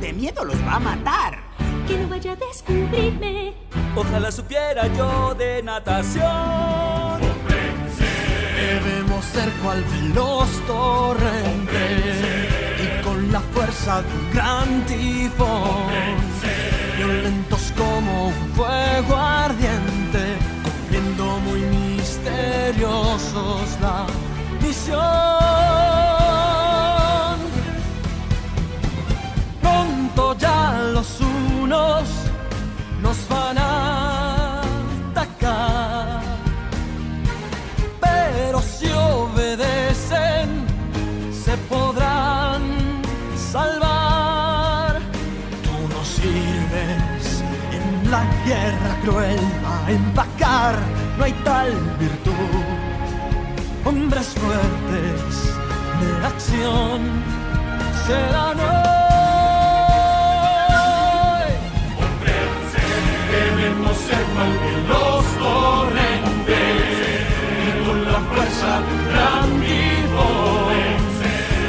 [0.00, 1.38] De miedo los va a matar.
[1.86, 3.52] Que no vaya a descubrirme.
[3.94, 7.20] Ojalá supiera yo de natación.
[8.56, 11.84] Debemos ser cual veloz torrente
[12.82, 15.92] y con la fuerza de un gran tifón,
[16.96, 19.95] violentos como un fuego ardiente,
[22.26, 24.06] misteriosos la
[24.60, 24.98] misión.
[29.62, 32.08] Pronto ya los unos
[33.02, 34.62] nos van a
[35.10, 36.20] atacar
[38.00, 40.66] pero si obedecen
[41.44, 42.62] se podrán
[43.52, 45.00] salvar.
[45.62, 50.74] Tú no sirves en la guerra cruel a empacar,
[51.26, 52.64] hay tal virtud.
[53.84, 55.24] Hombres fuertes
[56.00, 56.98] de acción
[58.06, 58.76] serán hoy.
[63.36, 64.52] Debemos ser cual
[65.42, 66.84] torrentes
[67.64, 70.80] y con la fuerza de un gran tifón,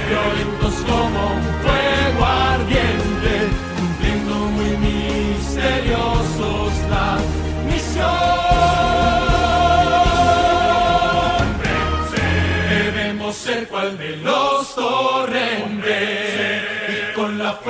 [0.10, 1.77] violentos como un fuego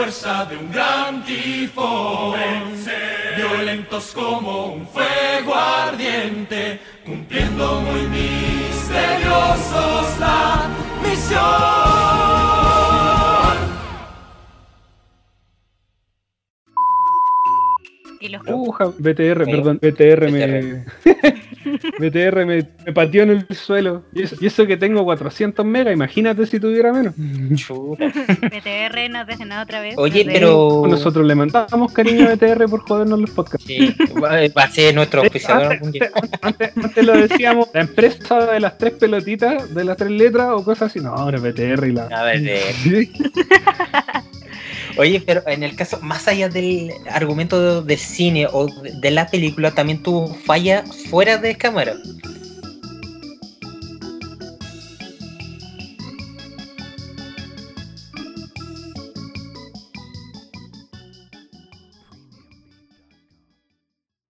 [0.08, 2.40] fuerza de un gran tifón,
[3.36, 10.70] violentos como un fuego ardiente, cumpliendo muy misteriosos la
[11.04, 11.42] misión.
[18.22, 18.44] Los
[18.98, 19.52] BTR, Sí.
[19.52, 20.86] perdón, BTR me.
[22.00, 24.04] BTR me, me pateó en el suelo.
[24.14, 27.14] Y eso, y eso que tengo 400 megas, imagínate si tuviera menos.
[27.16, 29.96] PTR nos decenado otra vez.
[29.98, 30.84] Oye, pero.
[30.88, 33.66] Nosotros le mandamos cariño a BTR por jodernos los podcasts.
[33.68, 36.10] Sí, va, va a ser nuestro auspiciador algún día.
[36.42, 40.64] Antes, antes lo decíamos, la empresa de las tres pelotitas, de las tres letras o
[40.64, 41.00] cosas así.
[41.00, 42.06] No, ahora BTR y la.
[42.08, 43.12] A ver, Sí.
[44.98, 49.28] Oye, pero en el caso, más allá del argumento de- del cine o de la
[49.28, 51.96] película, también tuvo falla fuera de cámara.